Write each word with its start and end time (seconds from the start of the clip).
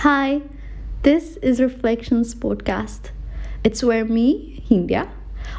Hi, 0.00 0.40
this 1.02 1.36
is 1.42 1.60
Reflections 1.60 2.34
Podcast. 2.34 3.10
It's 3.62 3.82
where 3.82 4.06
me, 4.06 4.64
India, 4.70 5.12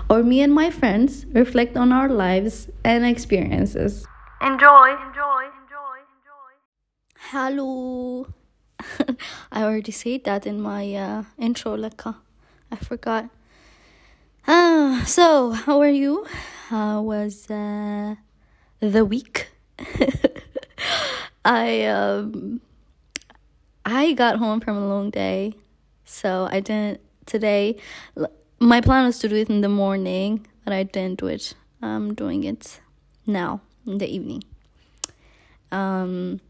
or 0.10 0.24
me 0.24 0.42
and 0.42 0.52
my 0.52 0.71
friends 0.71 1.28
reflect 1.28 1.77
on 1.77 1.92
our 1.92 2.09
lives 2.09 2.67
and 2.83 3.06
experiences. 3.06 4.04
Enjoy, 4.42 4.98
enjoy, 4.98 5.46
enjoy, 5.62 5.98
enjoy. 6.17 6.51
Hello. 7.30 8.25
I 9.51 9.61
already 9.61 9.91
said 9.91 10.23
that 10.23 10.47
in 10.47 10.59
my 10.59 10.91
uh, 10.95 11.23
intro, 11.37 11.77
Leka. 11.77 12.17
I 12.71 12.77
forgot. 12.77 13.29
Uh, 14.47 15.05
so, 15.05 15.51
how 15.51 15.79
are 15.81 15.93
you? 15.93 16.25
How 16.69 17.03
was 17.03 17.47
uh, 17.51 18.15
the 18.79 19.05
week? 19.05 19.51
I 21.45 21.85
um 21.85 22.61
I 23.86 24.13
got 24.13 24.38
home 24.38 24.59
from 24.59 24.77
a 24.77 24.88
long 24.88 25.09
day, 25.09 25.55
so 26.05 26.47
I 26.51 26.60
didn't 26.60 27.01
today. 27.25 27.78
My 28.60 28.82
plan 28.82 29.05
was 29.05 29.19
to 29.19 29.29
do 29.29 29.36
it 29.36 29.50
in 29.50 29.61
the 29.61 29.69
morning, 29.69 30.46
but 30.64 30.74
I 30.74 30.83
didn't 30.83 31.19
do 31.19 31.28
it. 31.28 31.54
I'm 31.82 32.14
doing 32.14 32.44
it 32.44 32.80
now 33.26 33.62
in 33.88 33.98
the 33.98 34.08
evening. 34.08 34.44
Um, 35.72 36.41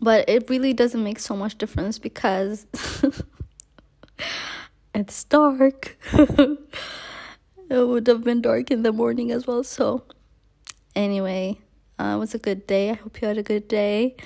but 0.00 0.28
it 0.28 0.48
really 0.48 0.72
doesn't 0.72 1.02
make 1.02 1.18
so 1.18 1.34
much 1.34 1.58
difference 1.58 1.98
because 1.98 2.66
it's 4.94 5.24
dark. 5.24 5.98
it 6.12 6.58
would 7.68 8.06
have 8.06 8.22
been 8.22 8.42
dark 8.42 8.70
in 8.70 8.82
the 8.82 8.92
morning 8.92 9.32
as 9.32 9.46
well. 9.46 9.64
So, 9.64 10.04
anyway, 10.94 11.58
uh, 11.98 12.14
it 12.14 12.18
was 12.18 12.34
a 12.34 12.38
good 12.38 12.66
day. 12.66 12.90
I 12.90 12.94
hope 12.94 13.20
you 13.20 13.28
had 13.28 13.38
a 13.38 13.42
good 13.42 13.66
day. 13.66 14.16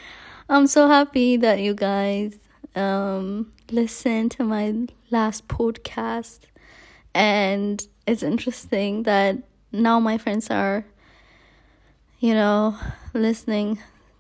I'm 0.50 0.66
so 0.66 0.88
happy 0.88 1.36
that 1.36 1.60
you 1.60 1.74
guys 1.74 2.34
um, 2.74 3.52
listened 3.70 4.30
to 4.32 4.44
my 4.44 4.86
last 5.10 5.46
podcast. 5.46 6.40
And 7.12 7.86
it's 8.06 8.22
interesting 8.22 9.02
that 9.02 9.36
now 9.72 10.00
my 10.00 10.16
friends 10.16 10.48
are, 10.50 10.86
you 12.18 12.32
know, 12.32 12.78
listening 13.12 13.78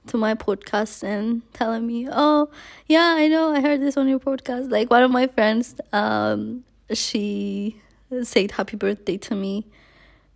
to 0.08 0.18
my 0.18 0.34
podcast 0.34 1.02
and 1.02 1.40
telling 1.54 1.86
me, 1.86 2.06
"Oh, 2.10 2.50
yeah, 2.86 3.14
I 3.16 3.28
know, 3.28 3.50
I 3.52 3.62
heard 3.62 3.80
this 3.80 3.96
on 3.96 4.06
your 4.06 4.20
podcast." 4.20 4.70
Like 4.70 4.90
one 4.90 5.02
of 5.02 5.10
my 5.10 5.28
friends, 5.28 5.80
um, 5.94 6.64
she 6.92 7.80
said 8.22 8.50
happy 8.52 8.76
birthday 8.76 9.16
to 9.16 9.34
me 9.34 9.64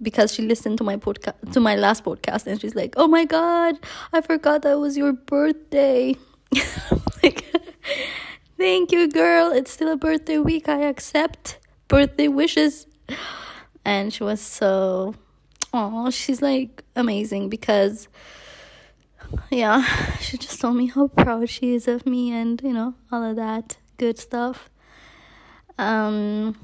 because 0.02 0.32
she 0.32 0.42
listened 0.42 0.78
to 0.78 0.84
my 0.84 0.96
podcast 0.96 1.52
to 1.52 1.60
my 1.60 1.76
last 1.76 2.04
podcast 2.04 2.46
and 2.46 2.60
she's 2.60 2.74
like 2.74 2.94
oh 2.96 3.06
my 3.06 3.24
god 3.24 3.78
i 4.12 4.20
forgot 4.20 4.62
that 4.62 4.78
was 4.78 4.96
your 4.96 5.12
birthday. 5.12 6.16
Like 7.22 7.44
thank 8.58 8.90
you 8.92 9.08
girl. 9.08 9.52
It's 9.52 9.70
still 9.70 9.92
a 9.92 9.96
birthday 9.96 10.38
week. 10.38 10.68
I 10.68 10.82
accept 10.82 11.58
birthday 11.88 12.28
wishes. 12.28 12.86
And 13.84 14.12
she 14.12 14.24
was 14.24 14.40
so 14.40 15.14
oh 15.74 16.10
she's 16.10 16.42
like 16.42 16.82
amazing 16.94 17.48
because 17.48 18.08
yeah 19.50 19.82
she 20.16 20.36
just 20.36 20.60
told 20.60 20.76
me 20.76 20.86
how 20.86 21.08
proud 21.08 21.48
she 21.48 21.74
is 21.74 21.88
of 21.88 22.04
me 22.04 22.30
and 22.32 22.60
you 22.62 22.72
know 22.72 22.94
all 23.10 23.22
of 23.22 23.36
that 23.36 23.78
good 23.98 24.18
stuff. 24.18 24.68
Um 25.78 26.56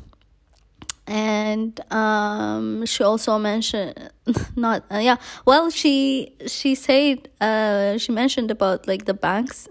and 1.09 1.81
um, 1.91 2.85
she 2.85 3.03
also 3.03 3.39
mentioned 3.39 4.11
not 4.57 4.85
uh, 4.93 4.99
yeah 4.99 5.17
well 5.47 5.71
she 5.71 6.35
she 6.47 6.75
said 6.75 7.29
uh, 7.41 7.97
she 7.97 8.13
mentioned 8.13 8.51
about 8.51 8.87
like 8.87 9.07
the 9.07 9.15
banks 9.15 9.67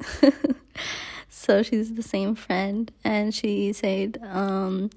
so 1.29 1.61
she's 1.61 1.93
the 1.93 2.01
same 2.01 2.33
friend 2.33 2.91
and 3.03 3.33
she 3.35 3.71
said 3.71 4.19
um, 4.23 4.89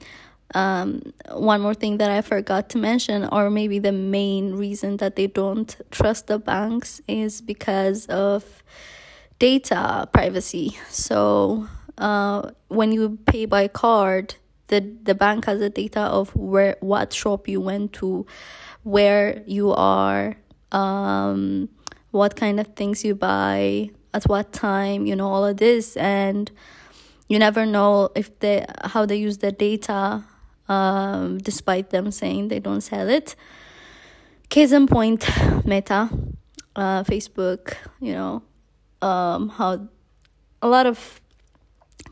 um, 0.55 1.13
one 1.31 1.61
more 1.61 1.75
thing 1.75 1.99
that 1.99 2.11
I 2.11 2.23
forgot 2.23 2.71
to 2.71 2.79
mention, 2.79 3.29
or 3.31 3.51
maybe 3.51 3.79
the 3.79 3.93
main 3.93 4.57
reason 4.57 4.97
that 4.97 5.15
they 5.15 5.29
don't 5.29 5.77
trust 5.93 6.27
the 6.27 6.41
banks 6.41 7.01
is 7.07 7.41
because 7.41 8.07
of 8.07 8.65
data 9.39 10.09
privacy. 10.13 10.77
So, 10.89 11.69
uh, 11.99 12.51
when 12.67 12.91
you 12.91 13.19
pay 13.27 13.45
by 13.45 13.69
card, 13.69 14.35
the 14.71 14.81
the 15.03 15.15
bank 15.15 15.45
has 15.45 15.59
the 15.59 15.69
data 15.69 16.01
of 16.01 16.35
where 16.35 16.77
what 16.81 17.13
shop 17.13 17.47
you 17.49 17.61
went 17.61 17.93
to 17.93 18.25
where 18.83 19.43
you 19.47 19.73
are 19.73 20.37
um 20.73 21.69
what 22.13 22.35
kind 22.37 22.59
of 22.59 22.67
things 22.75 23.05
you 23.05 23.15
buy 23.15 23.91
at 24.15 24.25
what 24.25 24.53
time 24.53 25.07
you 25.07 25.15
know 25.15 25.29
all 25.29 25.45
of 25.45 25.59
this. 25.59 25.97
And 25.97 26.51
you 27.29 27.39
never 27.39 27.67
know 27.67 28.11
if 28.15 28.39
they 28.39 28.65
how 28.85 29.07
they 29.07 29.17
use 29.17 29.39
the 29.39 29.53
data 29.53 30.25
um 30.69 31.39
despite 31.39 31.91
them 31.91 32.11
saying 32.11 32.49
they 32.49 32.61
don't 32.61 32.81
sell 32.81 33.09
it. 33.09 33.37
Case 34.49 34.73
in 34.73 34.87
point 34.87 35.29
meta 35.65 36.09
uh 36.77 37.03
facebook 37.03 37.75
you 38.01 38.13
know 38.13 38.43
um 39.03 39.49
how 39.49 39.89
a 40.63 40.69
lot 40.69 40.87
of 40.87 41.21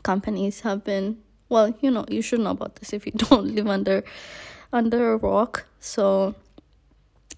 companies 0.03 0.61
have 0.61 0.83
been 0.83 1.17
well 1.49 1.73
you 1.81 1.91
know 1.91 2.05
you 2.09 2.21
should 2.21 2.39
know 2.39 2.51
about 2.51 2.75
this 2.75 2.93
if 2.93 3.05
you 3.05 3.11
don't 3.15 3.53
live 3.55 3.67
under 3.67 4.03
under 4.71 5.13
a 5.13 5.17
rock. 5.17 5.65
So 5.79 6.35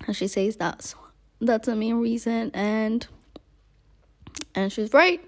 and 0.05 0.15
she 0.15 0.27
says 0.27 0.57
that 0.57 0.81
so 0.81 0.97
that's 1.39 1.67
the 1.67 1.75
main 1.75 1.95
reason 1.95 2.51
and 2.53 3.07
and 4.55 4.71
she's 4.71 4.93
right. 4.93 5.21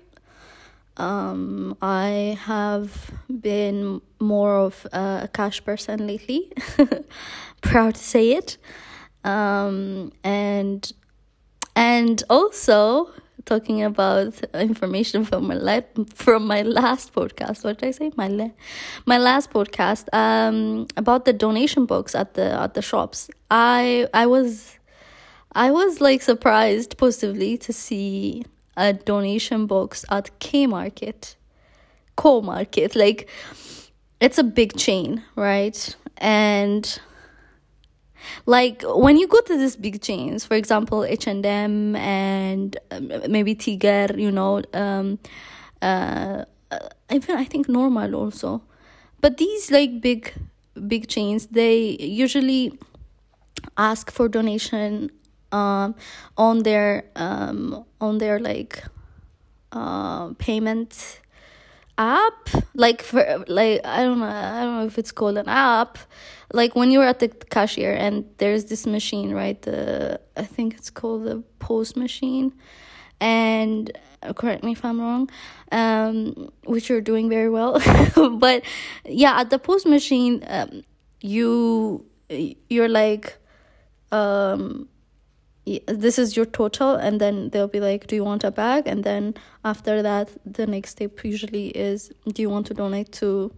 Um 0.97 1.75
i 1.81 2.37
have 2.41 3.11
been 3.41 4.01
more 4.19 4.57
of 4.57 4.85
a 4.93 5.29
cash 5.33 5.63
person 5.63 6.05
lately. 6.07 6.51
Proud 7.61 7.95
to 7.95 8.03
say 8.03 8.31
it. 8.33 8.57
Um 9.23 10.11
and 10.23 10.91
and 11.75 12.23
also 12.29 13.09
talking 13.45 13.83
about 13.83 14.41
information 14.53 15.25
from 15.25 15.47
my 15.47 15.55
life 15.55 15.85
from 16.15 16.47
my 16.47 16.61
last 16.61 17.13
podcast. 17.13 17.63
What 17.63 17.79
did 17.79 17.87
I 17.87 17.91
say? 17.91 18.11
My 18.15 18.27
le- 18.27 18.53
my 19.05 19.17
last 19.17 19.51
podcast 19.51 20.07
um 20.13 20.87
about 20.97 21.25
the 21.25 21.33
donation 21.33 21.85
books 21.85 22.15
at 22.15 22.33
the 22.33 22.53
at 22.59 22.73
the 22.73 22.81
shops. 22.81 23.29
I 23.51 24.07
I 24.13 24.25
was 24.27 24.79
I 25.53 25.71
was 25.71 26.01
like 26.01 26.21
surprised 26.21 26.97
positively 26.97 27.57
to 27.59 27.73
see 27.73 28.43
a 28.75 28.93
donation 28.93 29.67
box 29.67 30.05
at 30.09 30.39
K 30.39 30.65
Market, 30.67 31.35
Co 32.15 32.41
Market. 32.41 32.95
Like 32.95 33.29
it's 34.19 34.37
a 34.37 34.43
big 34.43 34.75
chain, 34.77 35.23
right? 35.35 35.95
And 36.17 36.99
like 38.45 38.83
when 38.85 39.17
you 39.17 39.27
go 39.27 39.39
to 39.41 39.57
these 39.57 39.75
big 39.75 40.01
chains 40.01 40.45
for 40.45 40.55
example 40.55 41.03
h&m 41.03 41.95
and 41.95 42.77
um, 42.91 43.11
maybe 43.29 43.55
tiger 43.55 44.07
you 44.17 44.31
know 44.31 44.61
um 44.73 45.19
uh 45.81 46.43
even 47.11 47.37
i 47.37 47.45
think 47.45 47.69
normal 47.69 48.15
also. 48.15 48.61
But 49.21 49.37
these 49.37 49.71
like 49.71 50.01
big 50.01 50.33
big 50.87 51.07
chains 51.07 51.47
they 51.47 51.97
usually 51.99 52.77
ask 53.77 54.11
for 54.11 54.27
donation 54.27 55.11
um 55.51 55.95
on 56.37 56.63
their 56.63 57.05
um 57.15 57.85
on 58.01 58.17
their 58.17 58.39
like 58.39 58.83
uh 59.71 60.29
payment 60.37 61.21
app 61.97 62.49
like 62.73 63.01
for 63.01 63.45
like 63.47 63.81
i 63.85 64.03
don't 64.03 64.19
know 64.19 64.25
i 64.25 64.61
don't 64.63 64.77
know 64.77 64.85
if 64.85 64.97
it's 64.97 65.11
called 65.11 65.37
an 65.37 65.47
app 65.47 65.97
like 66.51 66.75
when 66.75 66.91
you're 66.91 67.05
at 67.05 67.19
the 67.19 67.27
cashier 67.27 67.93
and 67.93 68.25
there's 68.37 68.65
this 68.65 68.85
machine 68.85 69.31
right 69.31 69.61
the 69.63 70.19
i 70.37 70.43
think 70.43 70.73
it's 70.75 70.89
called 70.89 71.25
the 71.25 71.43
POS 71.59 71.95
machine. 71.95 72.53
And 73.19 73.89
uh, 74.21 74.33
correct 74.33 74.63
me 74.63 74.73
if 74.73 74.83
i'm 74.83 74.99
wrong 74.99 75.29
um 75.71 76.51
which 76.65 76.89
you're 76.89 77.01
doing 77.01 77.29
very 77.29 77.49
well. 77.49 77.79
But 78.39 78.63
yeah 79.05 79.39
at 79.39 79.49
the 79.49 79.59
POS 79.59 79.85
machine 79.85 80.43
um, 80.47 80.83
you 81.21 82.05
you're 82.69 82.89
like 82.89 83.37
um 84.11 84.89
this 85.87 86.19
is 86.19 86.35
your 86.35 86.45
total 86.45 86.95
and 86.95 87.21
then 87.21 87.49
they'll 87.49 87.67
be 87.67 87.79
like 87.79 88.07
do 88.07 88.15
you 88.15 88.23
want 88.23 88.43
a 88.43 88.51
bag? 88.51 88.87
And 88.87 89.03
then 89.03 89.35
after 89.63 90.01
that 90.01 90.29
the 90.45 90.67
next 90.67 90.91
step 90.91 91.23
usually 91.23 91.67
is 91.69 92.11
do 92.27 92.41
you 92.41 92.49
want 92.49 92.67
to 92.67 92.73
donate 92.73 93.11
to 93.13 93.53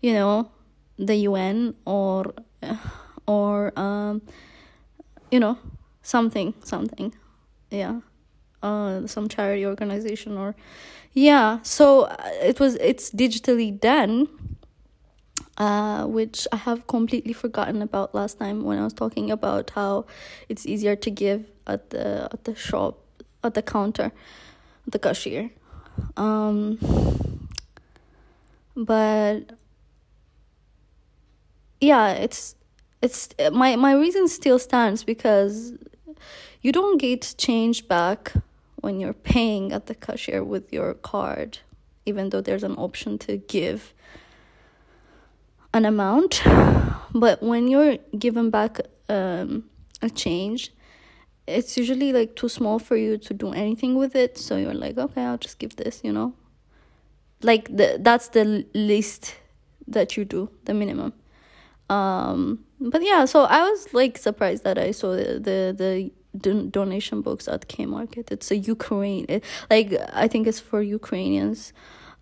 you 0.00 0.12
know 0.14 0.50
the 0.98 1.16
UN 1.16 1.74
or 1.84 2.32
or 3.26 3.78
um 3.78 4.22
you 5.30 5.40
know 5.40 5.58
something 6.02 6.54
something? 6.64 7.14
Yeah. 7.70 8.00
Uh 8.62 9.06
some 9.06 9.28
charity 9.28 9.66
organization 9.66 10.38
or 10.38 10.54
yeah. 11.12 11.58
So 11.62 12.02
uh, 12.02 12.16
it 12.42 12.60
was 12.60 12.76
it's 12.76 13.10
digitally 13.10 13.78
done 13.78 14.28
uh, 15.60 16.06
which 16.06 16.48
I 16.50 16.56
have 16.56 16.86
completely 16.86 17.34
forgotten 17.34 17.82
about 17.82 18.14
last 18.14 18.38
time 18.38 18.64
when 18.64 18.78
I 18.78 18.84
was 18.84 18.94
talking 18.94 19.30
about 19.30 19.70
how 19.70 20.06
it's 20.48 20.64
easier 20.66 20.96
to 20.96 21.10
give 21.10 21.44
at 21.66 21.90
the 21.90 22.28
at 22.32 22.44
the 22.44 22.54
shop 22.54 22.98
at 23.44 23.52
the 23.54 23.62
counter, 23.62 24.10
the 24.86 24.98
cashier. 24.98 25.50
Um, 26.16 26.78
but 28.74 29.52
yeah 31.80 32.12
it's 32.12 32.54
it's 33.02 33.28
my 33.52 33.76
my 33.76 33.92
reason 33.92 34.28
still 34.28 34.58
stands 34.58 35.04
because 35.04 35.74
you 36.62 36.72
don't 36.72 36.98
get 36.98 37.34
change 37.36 37.86
back 37.88 38.32
when 38.76 39.00
you're 39.00 39.12
paying 39.12 39.72
at 39.72 39.86
the 39.86 39.94
cashier 39.94 40.42
with 40.42 40.72
your 40.72 40.94
card 40.94 41.58
even 42.06 42.30
though 42.30 42.40
there's 42.40 42.64
an 42.64 42.76
option 42.76 43.18
to 43.18 43.36
give 43.36 43.92
an 45.72 45.84
amount 45.84 46.42
but 47.14 47.42
when 47.42 47.68
you're 47.68 47.96
given 48.18 48.50
back 48.50 48.80
um, 49.08 49.64
a 50.02 50.10
change 50.10 50.72
it's 51.46 51.76
usually 51.76 52.12
like 52.12 52.36
too 52.36 52.48
small 52.48 52.78
for 52.78 52.96
you 52.96 53.18
to 53.18 53.34
do 53.34 53.52
anything 53.52 53.96
with 53.96 54.14
it. 54.14 54.38
So 54.38 54.56
you're 54.56 54.74
like 54.74 54.98
okay 54.98 55.24
i'll 55.24 55.38
just 55.38 55.58
give 55.58 55.76
this 55.76 56.00
you 56.04 56.12
know? 56.12 56.34
Like 57.42 57.74
the 57.76 57.98
that's 58.00 58.28
the 58.28 58.66
least 58.74 59.36
that 59.88 60.16
you 60.16 60.24
do 60.24 60.50
the 60.64 60.74
minimum. 60.74 61.12
Um 61.88 62.64
but 62.80 63.02
yeah 63.02 63.24
so 63.26 63.44
i 63.44 63.60
was 63.62 63.92
like 63.92 64.16
surprised 64.16 64.64
that 64.64 64.78
i 64.78 64.90
saw 64.90 65.14
the 65.14 65.38
the, 65.38 65.74
the 65.76 66.10
don- 66.38 66.70
donation 66.70 67.20
box 67.20 67.46
at 67.46 67.68
k 67.68 67.84
market 67.84 68.30
it's 68.32 68.50
a 68.50 68.56
ukraine 68.56 69.26
it, 69.28 69.44
like 69.68 69.92
i 70.14 70.26
think 70.26 70.46
it's 70.46 70.60
for 70.60 70.80
ukrainians 70.80 71.74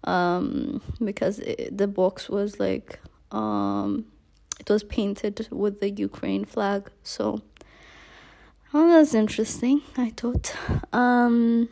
um 0.05 0.83
because 1.05 1.39
it, 1.39 1.77
the 1.77 1.87
box 1.87 2.29
was 2.29 2.59
like 2.59 2.99
um 3.31 4.05
it 4.61 4.69
was 4.69 4.83
painted 4.85 5.49
with 5.51 5.81
the 5.81 5.91
ukraine 5.91 6.45
flag 6.45 6.91
so 7.03 7.41
oh 8.75 8.89
that's 8.89 9.15
interesting 9.15 9.83
i 9.97 10.11
thought. 10.11 10.55
Um 10.93 11.69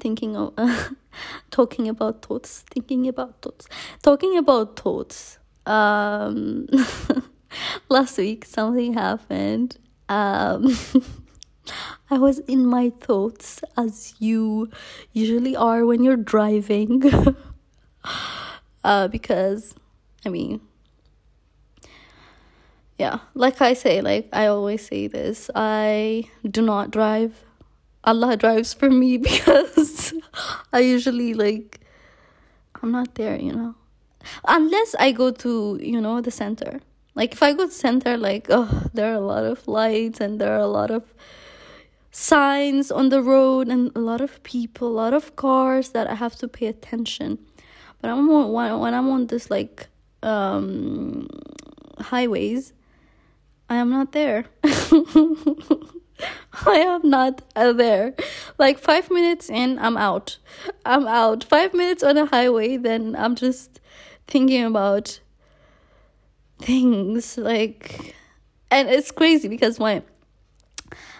thinking 0.00 0.36
of 0.36 0.54
uh, 0.56 0.90
talking 1.50 1.88
about 1.88 2.22
thoughts 2.22 2.64
thinking 2.70 3.08
about 3.08 3.42
thoughts 3.42 3.68
talking 4.02 4.36
about 4.38 4.78
thoughts 4.78 5.38
um 5.66 6.66
last 7.88 8.18
week 8.18 8.44
something 8.44 8.94
happened 8.94 9.76
um 10.08 10.76
i 12.10 12.16
was 12.16 12.38
in 12.40 12.64
my 12.64 12.90
thoughts 13.00 13.60
as 13.76 14.14
you 14.18 14.70
usually 15.12 15.56
are 15.56 15.84
when 15.84 16.02
you're 16.02 16.16
driving 16.16 17.02
uh 18.84 19.08
because 19.08 19.74
i 20.24 20.28
mean 20.28 20.60
yeah 22.98 23.18
like 23.34 23.60
i 23.60 23.72
say 23.72 24.00
like 24.00 24.28
i 24.32 24.46
always 24.46 24.86
say 24.86 25.06
this 25.06 25.50
i 25.54 26.24
do 26.48 26.62
not 26.62 26.90
drive. 26.90 27.44
Allah 28.04 28.36
drives 28.36 28.72
for 28.72 28.88
me 28.88 29.18
because 29.28 30.14
i 30.72 30.80
usually 30.80 31.34
like 31.34 31.80
i'm 32.82 32.92
not 32.92 33.14
there 33.16 33.38
you 33.38 33.52
know. 33.52 33.74
Unless 34.46 34.94
i 34.98 35.12
go 35.12 35.30
to 35.30 35.78
you 35.82 36.00
know 36.00 36.20
the 36.20 36.30
center. 36.30 36.80
Like 37.14 37.32
if 37.32 37.42
i 37.42 37.52
go 37.52 37.66
to 37.66 37.72
center 37.72 38.16
like 38.16 38.46
oh 38.48 38.84
there 38.94 39.10
are 39.10 39.16
a 39.16 39.26
lot 39.34 39.44
of 39.44 39.66
lights 39.66 40.20
and 40.20 40.40
there 40.40 40.52
are 40.54 40.60
a 40.60 40.66
lot 40.68 40.90
of 40.90 41.12
signs 42.10 42.90
on 42.90 43.10
the 43.10 43.22
road 43.22 43.68
and 43.68 43.92
a 43.94 44.00
lot 44.00 44.20
of 44.20 44.42
people 44.42 44.88
a 44.88 44.96
lot 45.02 45.14
of 45.14 45.36
cars 45.36 45.90
that 45.90 46.08
i 46.08 46.14
have 46.14 46.34
to 46.34 46.48
pay 46.48 46.66
attention 46.66 47.38
but 48.00 48.10
i'm 48.10 48.28
on 48.30 48.80
when, 48.80 48.94
i'm 48.94 49.08
on 49.08 49.26
this 49.26 49.50
like 49.50 49.88
um 50.22 51.28
highways 52.00 52.72
I 53.70 53.76
am 53.76 53.90
not 53.90 54.12
there. 54.12 54.46
I 54.64 55.84
am 56.66 57.08
not 57.08 57.42
there. 57.54 58.14
Like 58.56 58.78
five 58.78 59.10
minutes 59.10 59.50
in, 59.50 59.78
I'm 59.78 59.96
out. 59.96 60.38
I'm 60.86 61.06
out. 61.06 61.44
Five 61.44 61.74
minutes 61.74 62.02
on 62.02 62.16
a 62.16 62.24
highway, 62.26 62.78
then 62.78 63.14
I'm 63.16 63.34
just 63.34 63.80
thinking 64.26 64.64
about 64.64 65.20
things 66.60 67.36
like, 67.36 68.14
and 68.70 68.88
it's 68.88 69.10
crazy 69.10 69.48
because 69.48 69.78
my, 69.78 70.02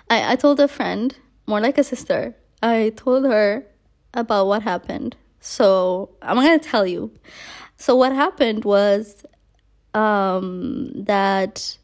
I 0.09 0.33
I 0.33 0.37
told 0.37 0.59
a 0.59 0.69
friend, 0.69 1.15
more 1.47 1.61
like 1.61 1.77
a 1.77 1.85
sister. 1.85 2.35
I 2.63 2.93
told 2.97 3.25
her 3.27 3.67
about 4.15 4.47
what 4.47 4.63
happened. 4.63 5.17
So 5.41 6.11
I'm 6.23 6.37
gonna 6.37 6.59
tell 6.59 6.87
you. 6.87 7.13
So 7.77 7.95
what 7.95 8.13
happened 8.13 8.65
was, 8.65 9.25
um, 9.95 10.91
that 10.95 11.79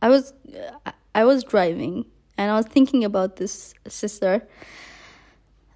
I 0.00 0.08
was 0.08 0.32
I 1.14 1.24
was 1.24 1.44
driving 1.44 2.06
and 2.36 2.50
I 2.50 2.56
was 2.56 2.66
thinking 2.66 3.04
about 3.04 3.36
this 3.36 3.74
sister. 3.86 4.46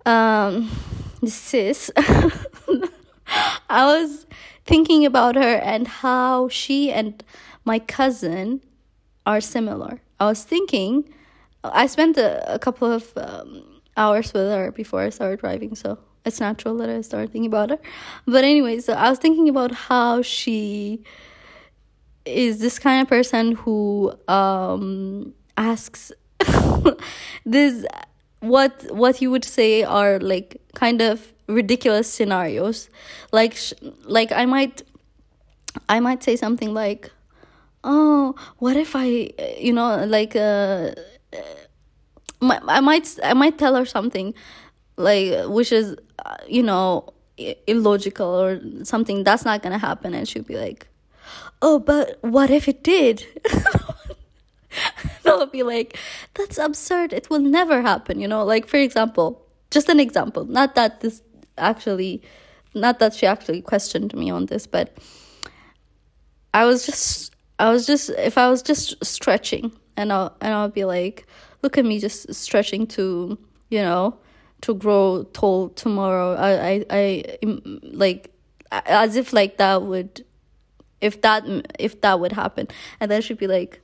Um 0.06 0.70
this 1.20 1.34
sis. 1.34 1.90
I 3.70 3.86
was 3.86 4.26
thinking 4.64 5.06
about 5.06 5.36
her 5.36 5.56
and 5.56 5.88
how 5.88 6.48
she 6.48 6.92
and 6.92 7.22
my 7.64 7.78
cousin 7.78 8.60
are 9.24 9.40
similar. 9.40 10.02
I 10.20 10.26
was 10.26 10.44
thinking 10.44 11.08
I 11.64 11.86
spent 11.86 12.16
a, 12.16 12.54
a 12.54 12.58
couple 12.58 12.90
of 12.90 13.12
um, 13.16 13.71
hours 13.96 14.32
with 14.32 14.48
her 14.50 14.72
before 14.72 15.00
I 15.00 15.10
started 15.10 15.40
driving, 15.40 15.74
so 15.74 15.98
it's 16.24 16.40
natural 16.40 16.76
that 16.78 16.88
I 16.88 17.00
started 17.00 17.32
thinking 17.32 17.46
about 17.46 17.70
her. 17.70 17.78
But 18.26 18.44
anyway, 18.44 18.80
so 18.80 18.92
I 18.92 19.10
was 19.10 19.18
thinking 19.18 19.48
about 19.48 19.72
how 19.72 20.22
she 20.22 21.02
is 22.24 22.60
this 22.60 22.78
kind 22.78 23.02
of 23.02 23.08
person 23.08 23.52
who 23.52 24.12
um 24.28 25.34
asks 25.56 26.12
this 27.44 27.84
what 28.40 28.84
what 28.90 29.20
you 29.20 29.30
would 29.30 29.44
say 29.44 29.82
are 29.82 30.18
like 30.18 30.60
kind 30.74 31.00
of 31.00 31.32
ridiculous 31.48 32.10
scenarios 32.10 32.88
like 33.32 33.54
sh- 33.54 33.72
like 34.04 34.32
i 34.32 34.46
might 34.46 34.82
i 35.88 36.00
might 36.00 36.22
say 36.22 36.36
something 36.36 36.72
like 36.72 37.10
oh 37.84 38.34
what 38.58 38.76
if 38.76 38.94
i 38.94 39.28
you 39.58 39.72
know 39.72 40.04
like 40.04 40.34
uh 40.36 40.90
i 42.42 42.80
might 42.80 43.18
i 43.22 43.32
might 43.32 43.56
tell 43.56 43.74
her 43.74 43.84
something 43.84 44.34
like 44.96 45.46
which 45.46 45.72
is 45.72 45.96
uh, 46.24 46.36
you 46.48 46.62
know 46.62 47.12
illogical 47.66 48.28
or 48.28 48.60
something 48.84 49.24
that's 49.24 49.44
not 49.44 49.62
gonna 49.62 49.78
happen 49.78 50.14
and 50.14 50.28
she'll 50.28 50.42
be 50.42 50.56
like 50.56 50.88
oh, 51.62 51.78
but 51.78 52.18
what 52.20 52.50
if 52.50 52.68
it 52.68 52.82
did? 52.82 53.24
They'll 55.22 55.46
be 55.46 55.62
like, 55.62 55.96
that's 56.34 56.58
absurd. 56.58 57.12
It 57.12 57.30
will 57.30 57.38
never 57.38 57.80
happen. 57.80 58.20
You 58.20 58.28
know, 58.28 58.44
like 58.44 58.66
for 58.66 58.76
example, 58.76 59.46
just 59.70 59.88
an 59.88 60.00
example. 60.00 60.44
Not 60.44 60.74
that 60.74 61.00
this 61.00 61.22
actually, 61.56 62.22
not 62.75 62.99
that 62.99 63.14
she 63.14 63.26
actually 63.26 63.62
questioned 63.62 64.12
me 64.14 64.30
on 64.30 64.46
this, 64.46 64.66
but 64.66 64.96
I 66.52 66.66
was 66.66 66.84
just, 66.84 67.34
I 67.58 67.70
was 67.70 67.87
just, 67.87 68.11
if 68.11 68.37
I 68.37 68.50
was 68.50 68.62
just 68.62 69.02
stretching, 69.04 69.72
and 69.96 70.12
I'll 70.12 70.37
and 70.40 70.52
I'll 70.52 70.68
be 70.68 70.84
like, 70.84 71.26
look 71.62 71.78
at 71.78 71.85
me 71.85 71.99
just 71.99 72.33
stretching 72.35 72.87
to, 72.88 73.38
you 73.71 73.81
know, 73.81 74.16
to 74.62 74.75
grow 74.75 75.25
tall 75.33 75.71
tomorrow. 75.71 76.35
I 76.35 76.71
I 76.71 76.85
I 76.90 77.38
like 77.83 78.31
as 78.71 79.16
if 79.16 79.33
like 79.33 79.59
that 79.59 79.83
would 79.83 80.25
if 81.00 81.21
that 81.23 81.45
if 81.78 82.00
that 82.00 82.21
would 82.21 82.33
happen. 82.33 82.69
And 83.00 83.11
then 83.11 83.23
she'd 83.23 83.38
be 83.38 83.47
like 83.47 83.81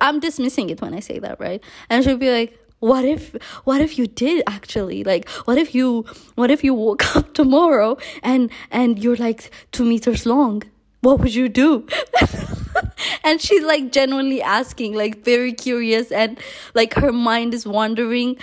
i'm 0.00 0.18
dismissing 0.18 0.68
it 0.68 0.80
when 0.80 0.92
i 0.94 1.00
say 1.00 1.20
that 1.20 1.38
right? 1.38 1.62
And 1.88 2.02
she'd 2.04 2.18
be 2.18 2.30
like 2.30 2.58
what 2.78 3.04
if 3.04 3.34
what 3.64 3.80
if 3.80 3.98
you 3.98 4.06
did 4.06 4.42
actually? 4.46 5.04
Like 5.04 5.28
what 5.46 5.58
if 5.58 5.74
you 5.74 6.04
what 6.34 6.50
if 6.50 6.62
you 6.62 6.74
woke 6.74 7.16
up 7.16 7.34
tomorrow 7.34 7.96
and 8.22 8.50
and 8.70 8.98
you're 9.02 9.16
like 9.16 9.50
two 9.72 9.84
meters 9.84 10.26
long? 10.26 10.62
What 11.00 11.20
would 11.20 11.34
you 11.34 11.48
do 11.48 11.86
and 13.24 13.40
she's 13.40 13.64
like 13.64 13.92
genuinely 13.92 14.42
asking 14.42 14.94
like 14.94 15.24
very 15.24 15.52
curious 15.52 16.10
and 16.12 16.38
like 16.74 16.94
her 16.94 17.12
mind 17.12 17.54
is 17.54 17.66
wandering. 17.66 18.36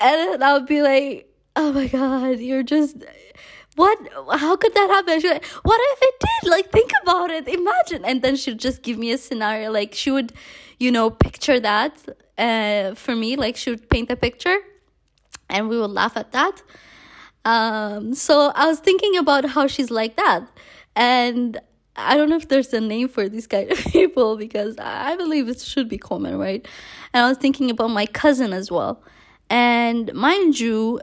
And 0.00 0.42
i 0.42 0.54
would 0.54 0.66
be 0.66 0.80
like 0.82 1.26
oh 1.56 1.72
my 1.72 1.88
god 1.88 2.38
you're 2.38 2.62
just 2.62 2.96
what 3.76 3.98
how 4.38 4.56
could 4.56 4.74
that 4.74 4.90
happen? 4.90 5.30
Like, 5.30 5.44
what 5.62 5.80
if 5.92 5.98
it 6.02 6.14
did? 6.20 6.50
Like 6.50 6.70
think 6.70 6.90
about 7.02 7.30
it. 7.30 7.48
Imagine. 7.48 8.04
And 8.04 8.20
then 8.20 8.36
she'd 8.36 8.58
just 8.58 8.82
give 8.82 8.98
me 8.98 9.12
a 9.12 9.18
scenario 9.18 9.70
like 9.70 9.94
she 9.94 10.10
would 10.10 10.32
you 10.78 10.90
know 10.90 11.10
picture 11.10 11.60
that 11.60 11.92
uh, 12.36 12.94
for 12.94 13.14
me 13.14 13.36
like 13.36 13.56
she 13.56 13.70
would 13.70 13.88
paint 13.88 14.10
a 14.10 14.16
picture 14.16 14.58
and 15.48 15.68
we 15.68 15.78
would 15.78 15.90
laugh 15.90 16.16
at 16.16 16.32
that. 16.32 16.62
Um, 17.42 18.14
so 18.14 18.52
i 18.54 18.66
was 18.66 18.80
thinking 18.80 19.16
about 19.16 19.44
how 19.46 19.66
she's 19.66 19.90
like 19.90 20.16
that. 20.16 20.42
And 20.94 21.58
i 21.96 22.16
don't 22.16 22.28
know 22.28 22.36
if 22.36 22.48
there's 22.48 22.72
a 22.72 22.80
name 22.80 23.08
for 23.08 23.28
these 23.28 23.46
kind 23.46 23.70
of 23.70 23.78
people 23.92 24.36
because 24.36 24.76
i 24.78 25.16
believe 25.16 25.48
it 25.48 25.60
should 25.60 25.88
be 25.88 25.98
common 25.98 26.38
right? 26.38 26.66
And 27.12 27.24
i 27.24 27.28
was 27.28 27.38
thinking 27.38 27.70
about 27.70 27.88
my 27.90 28.06
cousin 28.06 28.52
as 28.52 28.70
well. 28.70 29.02
And 29.48 30.12
mind 30.14 30.60
you 30.60 31.00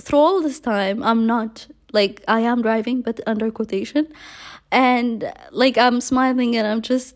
through 0.00 0.18
all 0.18 0.42
this 0.42 0.60
time 0.60 1.02
i'm 1.02 1.26
not 1.26 1.66
like 1.92 2.22
i 2.28 2.40
am 2.40 2.62
driving 2.62 3.02
but 3.02 3.20
under 3.26 3.50
quotation. 3.50 4.06
And 4.72 5.32
like 5.50 5.78
i'm 5.78 6.00
smiling 6.00 6.56
and 6.56 6.66
i'm 6.66 6.82
just 6.82 7.14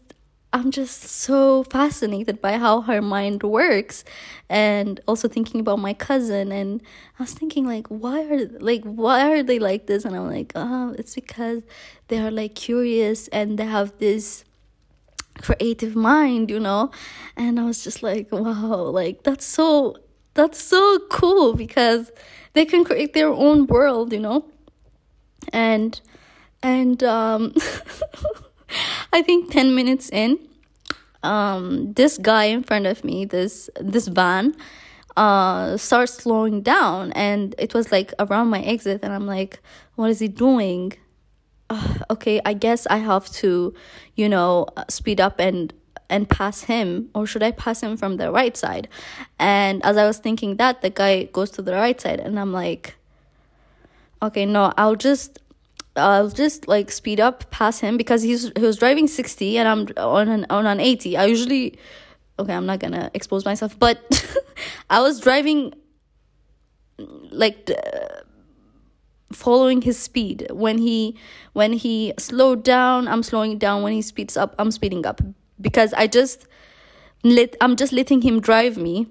I'm 0.53 0.73
just 0.73 1.03
so 1.05 1.63
fascinated 1.63 2.41
by 2.41 2.59
how 2.59 2.81
her 2.81 3.01
mind 3.01 3.45
works 3.45 4.05
and 4.49 5.01
also 5.07 5.29
thinking 5.29 5.61
about 5.61 5.79
my 5.79 5.95
cousin. 5.95 6.51
And 6.51 6.83
I 7.19 7.23
was 7.23 7.33
thinking 7.35 7.67
like 7.67 7.87
why 7.87 8.25
are 8.25 8.47
like 8.59 8.83
why 8.83 9.31
are 9.31 9.43
they 9.45 9.61
like 9.61 9.87
this? 9.87 10.05
And 10.05 10.17
I'm 10.17 10.29
like 10.29 10.53
oh 10.57 10.95
it's 10.99 11.15
because 11.15 11.63
they 12.09 12.19
are 12.19 12.33
like 12.33 12.57
curious 12.57 13.29
and 13.29 13.59
they 13.59 13.65
have 13.65 13.97
this 13.99 14.45
creative 15.41 15.95
mind 15.95 16.51
you 16.51 16.59
know? 16.59 16.91
And 17.37 17.61
I 17.61 17.65
was 17.65 17.85
just 17.85 18.03
like 18.03 18.33
wow 18.33 18.83
like 18.91 19.23
that's 19.23 19.47
so 19.47 19.99
that's 20.35 20.61
so 20.61 20.99
cool 21.11 21.55
because 21.55 22.11
they 22.55 22.65
can 22.65 22.85
create 22.85 23.13
their 23.13 23.29
own 23.29 23.69
world 23.69 24.13
you 24.13 24.21
know? 24.21 24.47
And 25.53 26.01
and 26.61 27.03
um 27.05 27.55
I 29.13 29.23
think 29.23 29.51
10 29.51 29.75
minutes 29.75 30.09
in, 30.11 30.39
um, 31.23 31.93
this 31.95 32.19
guy 32.19 32.45
in 32.45 32.63
front 32.63 32.87
of 32.87 33.05
me, 33.05 33.25
this 33.25 33.69
this 33.81 34.09
van, 34.09 34.55
uh, 35.17 35.77
starts 35.77 36.15
slowing 36.15 36.63
down, 36.63 37.13
and 37.13 37.55
it 37.59 37.75
was 37.75 37.93
like 37.93 38.15
around 38.19 38.49
my 38.49 38.63
exit, 38.63 39.01
and 39.03 39.13
I'm 39.13 39.27
like, 39.27 39.61
what 39.97 40.11
is 40.11 40.21
he 40.21 40.29
doing? 40.29 40.93
Uh, 41.69 41.99
okay, 42.11 42.41
I 42.45 42.55
guess 42.55 42.87
I 42.87 42.99
have 42.99 43.29
to, 43.43 43.75
you 44.15 44.29
know, 44.29 44.67
speed 44.89 45.21
up 45.21 45.39
and 45.41 45.73
and 46.09 46.29
pass 46.29 46.63
him 46.63 47.09
or 47.15 47.25
should 47.25 47.43
I 47.43 47.53
pass 47.53 47.83
him 47.83 47.97
from 47.97 48.17
the 48.17 48.33
right 48.33 48.57
side? 48.57 48.89
And 49.39 49.85
as 49.85 49.97
I 49.97 50.07
was 50.07 50.19
thinking 50.19 50.57
that, 50.57 50.83
the 50.83 50.91
guy 50.91 51.25
goes 51.25 51.51
to 51.53 51.63
the 51.63 51.73
right 51.73 52.01
side 52.01 52.19
and 52.19 52.39
I'm 52.39 52.53
like 52.53 52.97
okay, 54.23 54.47
no, 54.47 54.73
I'll 54.77 54.97
just 54.97 55.39
I'll 55.97 56.31
just 56.31 56.69
like 56.69 56.91
speed 56.91 57.21
up 57.21 57.51
past 57.51 57.81
him 57.81 57.97
because 57.97 58.23
he's 58.23 58.53
he 58.57 58.63
was 58.63 58.77
driving 58.77 59.09
60 59.09 59.59
and 59.59 59.69
I'm 59.69 59.89
on 59.97 60.29
an 60.29 60.47
on 60.51 60.67
an 60.67 60.81
80. 60.81 61.17
I 61.17 61.25
usually 61.27 61.79
okay, 62.39 62.55
I'm 62.55 62.67
not 62.67 62.79
going 62.79 62.93
to 62.93 63.11
expose 63.13 63.45
myself, 63.45 63.79
but 63.79 64.01
I 64.91 65.01
was 65.01 65.21
driving 65.21 65.75
like 67.31 67.71
uh, 67.71 68.21
following 69.33 69.83
his 69.83 69.99
speed. 69.99 70.47
When 70.51 70.79
he 70.79 71.17
when 71.53 71.73
he 71.73 72.15
slowed 72.19 72.63
down, 72.63 73.09
I'm 73.09 73.23
slowing 73.23 73.59
down. 73.59 73.83
When 73.83 73.93
he 73.93 74.03
speeds 74.03 74.37
up, 74.37 74.55
I'm 74.59 74.71
speeding 74.71 75.07
up 75.07 75.21
because 75.61 75.93
I 75.95 76.07
just 76.07 76.47
let 77.23 77.57
I'm 77.61 77.77
just 77.77 77.93
letting 77.93 78.23
him 78.23 78.41
drive 78.41 78.77
me. 78.77 79.07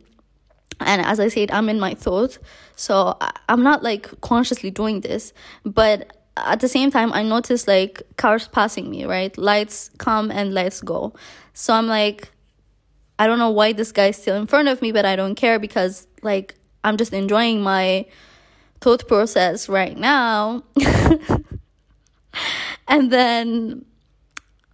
And 0.81 1.01
as 1.01 1.19
I 1.19 1.27
said, 1.27 1.51
I'm 1.51 1.67
in 1.67 1.79
my 1.79 1.93
thought. 1.93 2.38
So 2.75 3.17
I'm 3.50 3.63
not 3.63 3.83
like 3.83 4.21
consciously 4.21 4.71
doing 4.71 5.01
this, 5.01 5.33
but 5.65 6.15
at 6.46 6.60
the 6.60 6.67
same 6.67 6.91
time 6.91 7.12
i 7.13 7.24
notice 7.24 7.67
like 7.67 8.01
cars 8.17 8.48
passing 8.48 8.89
me 8.89 9.05
right? 9.05 9.38
Lights 9.38 9.91
come 9.98 10.31
and 10.31 10.53
lights 10.53 10.81
go. 10.81 11.13
So 11.53 11.74
i'm 11.74 11.88
like 11.88 12.31
i 13.17 13.27
don't 13.27 13.39
know 13.39 13.50
why 13.50 13.74
this 13.74 13.91
guy's 13.91 14.17
still 14.17 14.36
in 14.36 14.48
front 14.48 14.67
of 14.67 14.81
me 14.81 14.91
but 14.91 15.05
i 15.05 15.15
don't 15.15 15.36
care 15.36 15.60
because 15.60 16.08
like 16.22 16.55
i'm 16.84 16.98
just 16.98 17.13
enjoying 17.13 17.62
my 17.62 18.05
thought 18.81 19.08
process 19.08 19.69
right 19.69 19.98
now. 19.98 20.63
And 22.88 23.12
then 23.12 23.86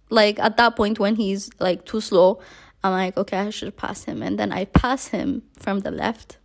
like 0.08 0.38
at 0.38 0.56
that 0.56 0.76
point 0.76 0.98
when 0.98 1.16
he's 1.16 1.50
like 1.58 1.84
too 1.84 2.00
slow 2.00 2.40
i'm 2.84 2.92
like 2.92 3.16
okay 3.16 3.38
i 3.38 3.50
should 3.50 3.76
pass 3.76 4.04
him. 4.04 4.22
And 4.22 4.38
then 4.38 4.52
i 4.52 4.64
pass 4.64 5.08
him 5.08 5.42
from 5.58 5.80
the 5.80 5.90
left 5.90 6.38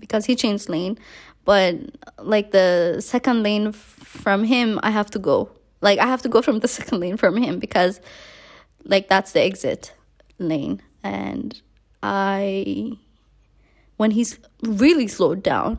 because 0.00 0.24
he 0.26 0.34
changed 0.34 0.68
lane 0.68 0.98
but 1.44 1.76
like 2.18 2.50
the 2.50 3.00
second 3.00 3.42
lane 3.42 3.72
from 3.72 4.44
him 4.44 4.80
i 4.82 4.90
have 4.90 5.10
to 5.10 5.18
go. 5.18 5.50
Like 5.80 5.98
i 5.98 6.06
have 6.06 6.22
to 6.22 6.28
go 6.28 6.42
from 6.42 6.60
the 6.60 6.68
second 6.78 7.00
lane 7.00 7.16
from 7.16 7.36
him 7.36 7.58
because 7.58 8.00
like 8.84 9.08
that's 9.08 9.32
the 9.32 9.42
exit 9.42 9.92
lane. 10.38 10.80
And 11.02 11.60
i 12.02 12.92
when 13.96 14.10
he's 14.10 14.38
really 14.62 15.06
slowed 15.06 15.42
down 15.42 15.78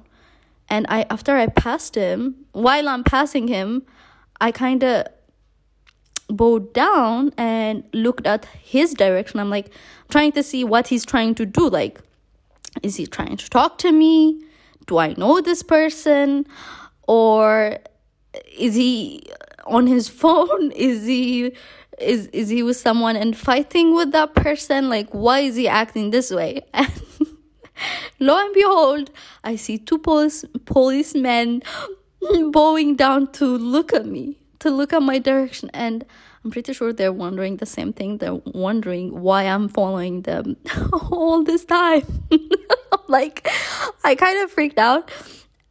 and 0.70 0.86
i 0.90 1.06
after 1.10 1.36
i 1.36 1.48
passed 1.48 1.96
him 1.96 2.36
while 2.54 2.88
i'm 2.88 3.04
passing 3.04 3.48
him 3.48 3.84
i 4.40 4.52
kind 4.52 4.84
of 4.84 5.06
bowed 6.30 6.74
down 6.74 7.32
and 7.38 7.84
looked 7.94 8.26
at 8.26 8.46
his 8.46 8.94
direction. 8.94 9.40
I'm 9.40 9.50
like 9.50 9.72
trying 10.10 10.32
to 10.34 10.44
see 10.44 10.64
what 10.64 10.88
he's 10.88 11.06
trying 11.06 11.36
to 11.36 11.46
do 11.46 11.70
like 11.70 12.00
is 12.84 12.96
he 12.96 13.08
trying 13.08 13.38
to 13.38 13.50
talk 13.50 13.78
to 13.80 13.92
me 13.92 14.42
do 14.86 14.98
I 14.98 15.14
know 15.14 15.42
this 15.42 15.64
person? 15.64 16.46
Or 17.08 17.78
is 18.58 18.76
he 18.76 19.24
on 19.66 19.88
his 19.88 20.08
phone? 20.22 20.72
Is 20.72 21.06
he 21.06 21.54
is 22.00 22.28
is 22.28 22.50
he 22.50 22.62
with 22.62 22.76
someone 22.76 23.16
and 23.16 23.38
fighting 23.38 23.96
with 23.96 24.12
that 24.12 24.36
person? 24.36 24.90
Like 24.90 25.10
why 25.12 25.40
is 25.40 25.56
he 25.56 25.68
acting 25.68 26.12
this 26.12 26.32
way? 26.32 26.62
And 26.74 26.92
lo 28.20 28.38
and 28.40 28.54
behold, 28.54 29.12
I 29.44 29.56
see 29.56 29.78
two 29.78 29.98
police 29.98 30.46
policemen 30.66 31.64
bowing 32.52 32.96
down 32.96 33.32
to 33.34 33.46
look 33.46 33.94
at 33.94 34.06
me, 34.06 34.38
to 34.60 34.70
look 34.70 34.94
at 34.94 35.02
my 35.02 35.20
direction 35.20 35.70
and 35.74 36.06
I'm 36.46 36.52
pretty 36.52 36.74
sure 36.74 36.94
they're 36.94 37.12
wondering 37.12 37.58
the 37.58 37.66
same 37.66 37.92
thing. 37.92 38.20
They're 38.20 38.36
wondering 38.36 39.20
why 39.20 39.46
I'm 39.46 39.68
following 39.68 40.22
them 40.22 40.58
all 40.94 41.44
this 41.44 41.66
time. 41.66 42.04
like, 43.08 43.50
I 44.04 44.14
kind 44.14 44.44
of 44.44 44.52
freaked 44.52 44.78
out, 44.78 45.10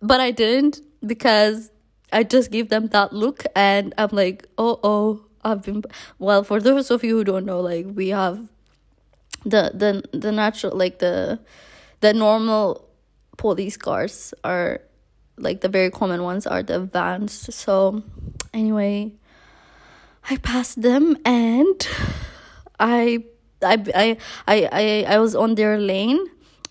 but 0.02 0.20
I 0.20 0.32
didn't 0.32 0.80
because 1.06 1.70
I 2.12 2.24
just 2.24 2.50
gave 2.50 2.70
them 2.70 2.88
that 2.88 3.12
look 3.12 3.44
and 3.54 3.94
I'm 3.96 4.08
like, 4.10 4.48
oh, 4.58 4.80
oh, 4.82 5.24
I've 5.44 5.62
been. 5.62 5.84
Well, 6.18 6.42
for 6.42 6.60
those 6.60 6.90
of 6.90 7.04
you 7.04 7.18
who 7.18 7.24
don't 7.24 7.46
know, 7.46 7.60
like, 7.60 7.86
we 7.94 8.08
have 8.08 8.48
the, 9.44 9.70
the, 9.72 10.02
the 10.18 10.32
natural, 10.32 10.76
like, 10.76 10.98
the, 10.98 11.38
the 12.00 12.12
normal 12.12 12.88
police 13.36 13.76
cars 13.76 14.34
are 14.42 14.80
like 15.36 15.60
the 15.60 15.68
very 15.68 15.90
common 15.90 16.24
ones 16.24 16.48
are 16.48 16.64
the 16.64 16.80
vans. 16.80 17.54
So, 17.54 18.02
anyway, 18.52 19.12
I 20.28 20.36
passed 20.38 20.80
them 20.80 21.18
and 21.24 21.86
I 22.80 23.24
I 23.62 23.82
I 23.94 24.18
I 24.48 25.04
I, 25.06 25.18
was 25.18 25.34
on 25.34 25.54
their 25.54 25.78
lane 25.78 26.24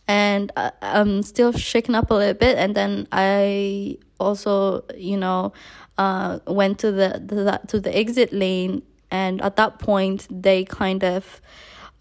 and 0.07 0.51
I, 0.57 0.72
I'm 0.81 1.22
still 1.22 1.51
shaken 1.51 1.93
up 1.93 2.10
a 2.10 2.15
little 2.15 2.33
bit. 2.33 2.57
And 2.57 2.75
then 2.75 3.07
I 3.12 3.98
also 4.19 4.83
you 4.98 5.17
know 5.17 5.53
uh 5.98 6.39
went 6.48 6.79
to 6.79 6.91
the, 6.91 7.22
the 7.24 7.60
to 7.67 7.79
the 7.79 7.95
exit 7.95 8.33
lane. 8.33 8.81
And 9.12 9.41
at 9.41 9.55
that 9.57 9.77
point 9.77 10.27
they 10.31 10.63
kind 10.65 11.03
of 11.03 11.39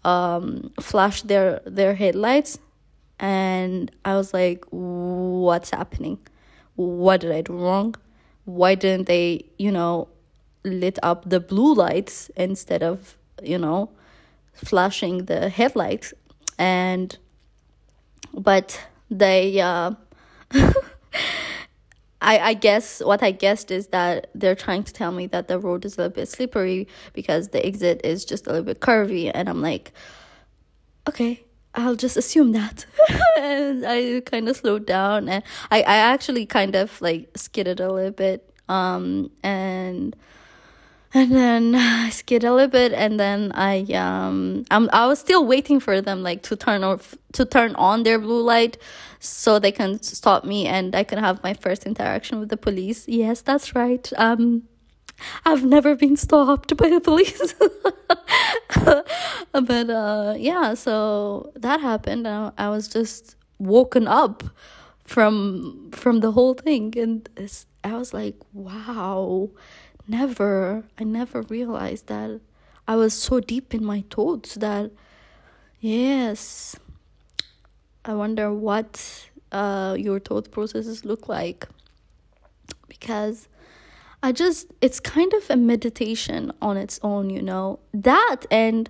um 0.03 0.71
flashed 0.79 1.27
their 1.27 1.61
their 1.65 1.93
headlights. 1.93 2.57
And 3.19 3.91
I 4.03 4.15
was 4.15 4.33
like 4.33 4.65
what's 4.71 5.69
happening? 5.69 6.17
What 6.75 7.21
did 7.21 7.31
I 7.31 7.41
do 7.41 7.53
wrong? 7.53 7.93
Why 8.45 8.73
didn't 8.73 9.05
they 9.05 9.45
you 9.59 9.71
know 9.71 10.07
lit 10.63 10.99
up 11.03 11.29
the 11.29 11.39
blue 11.39 11.73
lights 11.73 12.29
instead 12.35 12.83
of 12.83 13.17
you 13.41 13.57
know 13.57 13.89
flashing 14.53 15.25
the 15.25 15.49
headlights. 15.49 16.13
And 16.57 17.17
but 18.33 18.79
they 19.09 19.59
uh 19.59 19.91
I, 22.21 22.39
I 22.39 22.53
guess 22.53 23.01
what 23.01 23.21
I 23.21 23.31
guessed 23.31 23.69
is 23.69 23.87
that 23.87 24.29
they're 24.33 24.55
trying 24.55 24.83
to 24.83 24.93
tell 24.93 25.11
me 25.11 25.27
that 25.27 25.49
the 25.49 25.59
road 25.59 25.83
is 25.83 25.95
a 25.95 26.01
little 26.01 26.15
bit 26.15 26.29
slippery 26.29 26.87
because 27.11 27.49
the 27.49 27.65
exit 27.65 27.99
is 28.05 28.23
just 28.23 28.47
a 28.47 28.51
little 28.51 28.63
bit 28.63 28.79
curvy. 28.79 29.29
And 29.33 29.49
I'm 29.49 29.61
like 29.61 29.91
okay 31.07 31.43
I'll 31.75 31.95
just 31.95 32.17
assume 32.17 32.51
that. 32.53 32.85
And 33.37 33.83
I 33.85 34.21
kind 34.21 34.47
of 34.47 34.55
slowed 34.57 34.85
down. 34.85 35.27
And 35.27 35.43
I, 35.71 35.79
I 35.81 35.95
actually 35.95 36.45
kind 36.45 36.75
of 36.75 37.01
like 37.01 37.35
skidded 37.35 37.79
a 37.79 37.91
little 37.91 38.11
bit. 38.11 38.49
Um 38.69 39.31
and 39.43 40.15
and 41.13 41.31
then 41.31 41.75
I 41.77 42.09
skid 42.09 42.43
a 42.43 42.53
little 42.53 42.67
bit 42.69 42.93
and 42.93 43.19
then 43.19 43.51
I 43.53 43.81
um 43.93 44.65
I'm 44.71 44.89
I 44.91 45.07
was 45.07 45.19
still 45.19 45.45
waiting 45.45 45.79
for 45.79 46.01
them 46.01 46.23
like 46.23 46.41
to 46.43 46.55
turn 46.55 46.83
off 46.83 47.15
to 47.33 47.45
turn 47.45 47.75
on 47.75 48.03
their 48.03 48.19
blue 48.19 48.41
light 48.41 48.77
so 49.19 49.59
they 49.59 49.71
can 49.71 50.01
stop 50.01 50.43
me 50.43 50.67
and 50.67 50.95
I 50.95 51.03
can 51.03 51.19
have 51.19 51.41
my 51.43 51.53
first 51.53 51.85
interaction 51.85 52.39
with 52.39 52.49
the 52.49 52.57
police. 52.57 53.07
Yes, 53.07 53.41
that's 53.41 53.75
right. 53.75 54.11
Um 54.17 54.63
I've 55.45 55.63
never 55.63 55.95
been 55.95 56.17
stopped 56.17 56.75
by 56.75 56.89
the 56.89 56.99
police. 56.99 57.53
but 59.53 59.89
uh 59.89 60.35
yeah, 60.37 60.73
so 60.73 61.51
that 61.55 61.79
happened. 61.79 62.27
I, 62.27 62.51
I 62.57 62.69
was 62.69 62.87
just 62.87 63.35
woken 63.59 64.07
up 64.07 64.43
from 65.03 65.91
from 65.91 66.19
the 66.21 66.31
whole 66.31 66.53
thing 66.53 66.97
and 66.97 67.29
I 67.83 67.97
was 67.97 68.13
like, 68.13 68.35
wow 68.53 69.49
never 70.07 70.83
i 70.99 71.03
never 71.03 71.41
realized 71.43 72.07
that 72.07 72.39
i 72.87 72.95
was 72.95 73.13
so 73.13 73.39
deep 73.39 73.73
in 73.73 73.83
my 73.83 74.03
thoughts 74.09 74.55
that 74.55 74.91
yes 75.79 76.75
i 78.05 78.13
wonder 78.13 78.53
what 78.53 79.29
uh, 79.51 79.95
your 79.99 80.19
thought 80.19 80.49
processes 80.49 81.05
look 81.05 81.29
like 81.29 81.67
because 82.87 83.47
I 84.23 84.31
just 84.31 84.71
it's 84.79 85.01
kind 85.01 85.33
of 85.33 85.49
a 85.49 85.57
meditation 85.57 86.53
on 86.61 86.77
its 86.77 86.97
own, 87.03 87.29
you 87.29 87.41
know. 87.41 87.79
That 87.93 88.45
and 88.49 88.89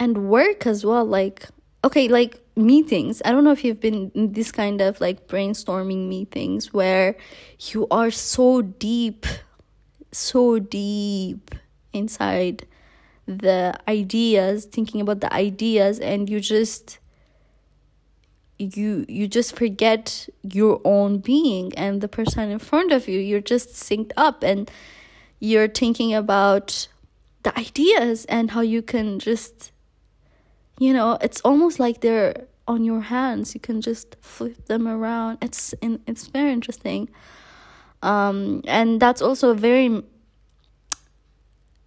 and 0.00 0.30
work 0.30 0.66
as 0.66 0.86
well 0.86 1.04
like 1.04 1.46
okay, 1.84 2.08
like 2.08 2.40
meetings. 2.56 3.20
I 3.26 3.30
don't 3.30 3.44
know 3.44 3.52
if 3.52 3.62
you've 3.62 3.78
been 3.78 4.10
in 4.14 4.32
this 4.32 4.50
kind 4.50 4.80
of 4.80 5.00
like 5.02 5.28
brainstorming 5.28 6.08
meetings 6.08 6.72
where 6.72 7.16
you 7.72 7.86
are 7.90 8.10
so 8.10 8.62
deep 8.62 9.26
so 10.12 10.58
deep 10.58 11.54
inside 11.92 12.66
the 13.26 13.78
ideas, 13.86 14.64
thinking 14.64 15.00
about 15.00 15.20
the 15.20 15.32
ideas 15.32 15.98
and 15.98 16.28
you 16.30 16.40
just 16.40 16.98
you 18.58 19.04
you 19.08 19.28
just 19.28 19.54
forget 19.54 20.28
your 20.42 20.80
own 20.84 21.18
being 21.18 21.72
and 21.76 22.00
the 22.00 22.08
person 22.08 22.50
in 22.50 22.58
front 22.58 22.90
of 22.90 23.06
you. 23.06 23.20
You're 23.20 23.40
just 23.40 23.70
synced 23.70 24.12
up 24.16 24.42
and 24.42 24.70
you're 25.38 25.68
thinking 25.68 26.14
about 26.14 26.88
the 27.44 27.56
ideas 27.58 28.24
and 28.24 28.50
how 28.50 28.62
you 28.62 28.82
can 28.82 29.20
just 29.20 29.70
you 30.80 30.92
know 30.92 31.18
it's 31.20 31.40
almost 31.42 31.78
like 31.78 32.00
they're 32.00 32.46
on 32.66 32.84
your 32.84 33.00
hands. 33.02 33.54
You 33.54 33.60
can 33.60 33.80
just 33.80 34.16
flip 34.20 34.66
them 34.66 34.86
around. 34.86 35.38
It's 35.40 35.72
in, 35.80 36.00
it's 36.06 36.26
very 36.26 36.52
interesting 36.52 37.08
um 38.02 38.62
and 38.66 39.00
that's 39.00 39.20
also 39.20 39.54
very 39.54 40.02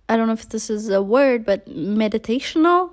i 0.09 0.17
don't 0.17 0.27
know 0.27 0.33
if 0.33 0.49
this 0.49 0.69
is 0.69 0.89
a 0.89 1.01
word 1.01 1.45
but 1.45 1.67
meditational 1.67 2.91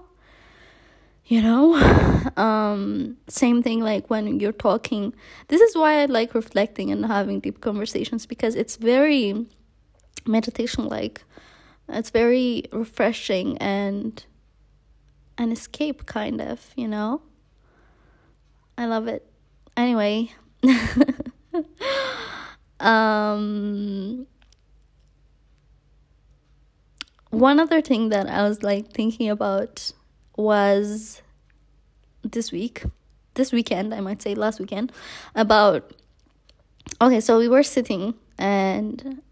you 1.28 1.42
know? 1.42 1.76
Um 2.37 3.16
same 3.28 3.62
thing 3.62 3.80
like 3.80 4.10
when 4.10 4.38
you're 4.38 4.52
talking. 4.52 5.14
This 5.48 5.60
is 5.60 5.75
why 5.75 6.02
i 6.02 6.04
like 6.04 6.34
reflecting 6.34 6.90
and 6.90 7.06
having 7.06 7.40
deep 7.40 7.60
conversations 7.60 8.26
because 8.26 8.54
it's 8.54 8.76
very 8.76 9.46
meditation 10.26 10.84
like 10.88 11.25
it's 11.88 12.10
very 12.10 12.64
refreshing 12.72 13.56
and 13.58 14.25
an 15.38 15.50
escape 15.52 16.06
kind 16.06 16.40
of 16.40 16.72
you 16.76 16.88
know? 16.88 17.22
I 18.76 18.87
love 18.87 19.08
it. 19.08 19.25
Anyway 19.76 20.32
um 22.80 24.26
one 27.30 27.61
other 27.61 27.80
thing 27.80 28.08
that 28.08 28.28
i 28.28 28.42
was 28.42 28.62
like 28.62 28.92
thinking 28.92 29.28
about 29.28 29.92
was 30.37 31.23
this 32.23 32.52
week, 32.52 32.85
this 33.35 33.52
weekend, 33.52 33.94
I 33.94 34.00
might 34.00 34.23
say 34.23 34.35
last 34.35 34.61
weekend, 34.61 34.92
about 35.35 35.92
okay, 37.00 37.20
so 37.20 37.38
we 37.38 37.49
were 37.49 37.62
sitting 37.62 38.14
and 38.38 39.23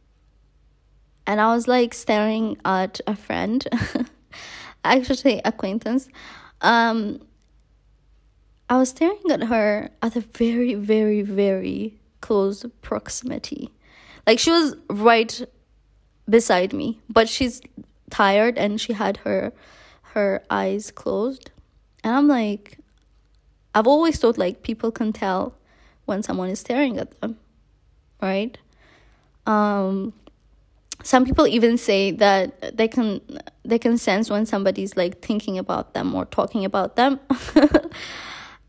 and 1.26 1.40
I 1.40 1.54
was 1.54 1.66
like 1.66 1.92
staring 1.92 2.56
at 2.64 3.00
a 3.06 3.16
friend, 3.16 3.66
actually 4.84 5.40
acquaintance. 5.44 6.08
Um 6.60 7.20
I 8.68 8.78
was 8.78 8.90
staring 8.90 9.30
at 9.30 9.44
her 9.44 9.90
at 10.02 10.16
a 10.16 10.20
very, 10.20 10.74
very, 10.74 11.22
very 11.22 12.00
close 12.20 12.64
proximity. 12.82 13.70
Like 14.26 14.38
she 14.38 14.50
was 14.50 14.76
right 14.88 15.42
beside 16.28 16.72
me, 16.72 17.00
but 17.08 17.28
she's 17.28 17.60
tired 18.10 18.58
and 18.58 18.80
she 18.80 18.92
had 18.92 19.18
her 19.18 19.52
her 20.14 20.42
eyes 20.48 20.90
closed. 20.90 21.50
And 22.02 22.14
I'm 22.14 22.28
like, 22.28 22.78
I've 23.74 23.86
always 23.86 24.18
thought 24.18 24.38
like 24.38 24.62
people 24.62 24.90
can 24.90 25.12
tell 25.12 25.54
when 26.06 26.22
someone 26.22 26.48
is 26.48 26.60
staring 26.60 26.98
at 26.98 27.20
them, 27.20 27.38
right? 28.22 28.56
Um, 29.46 30.14
some 31.02 31.24
people 31.24 31.46
even 31.46 31.76
say 31.76 32.10
that 32.12 32.76
they 32.76 32.88
can 32.88 33.20
they 33.64 33.78
can 33.78 33.98
sense 33.98 34.30
when 34.30 34.46
somebody's 34.46 34.96
like 34.96 35.20
thinking 35.20 35.58
about 35.58 35.94
them 35.94 36.14
or 36.14 36.24
talking 36.24 36.64
about 36.64 36.96
them. 36.96 37.20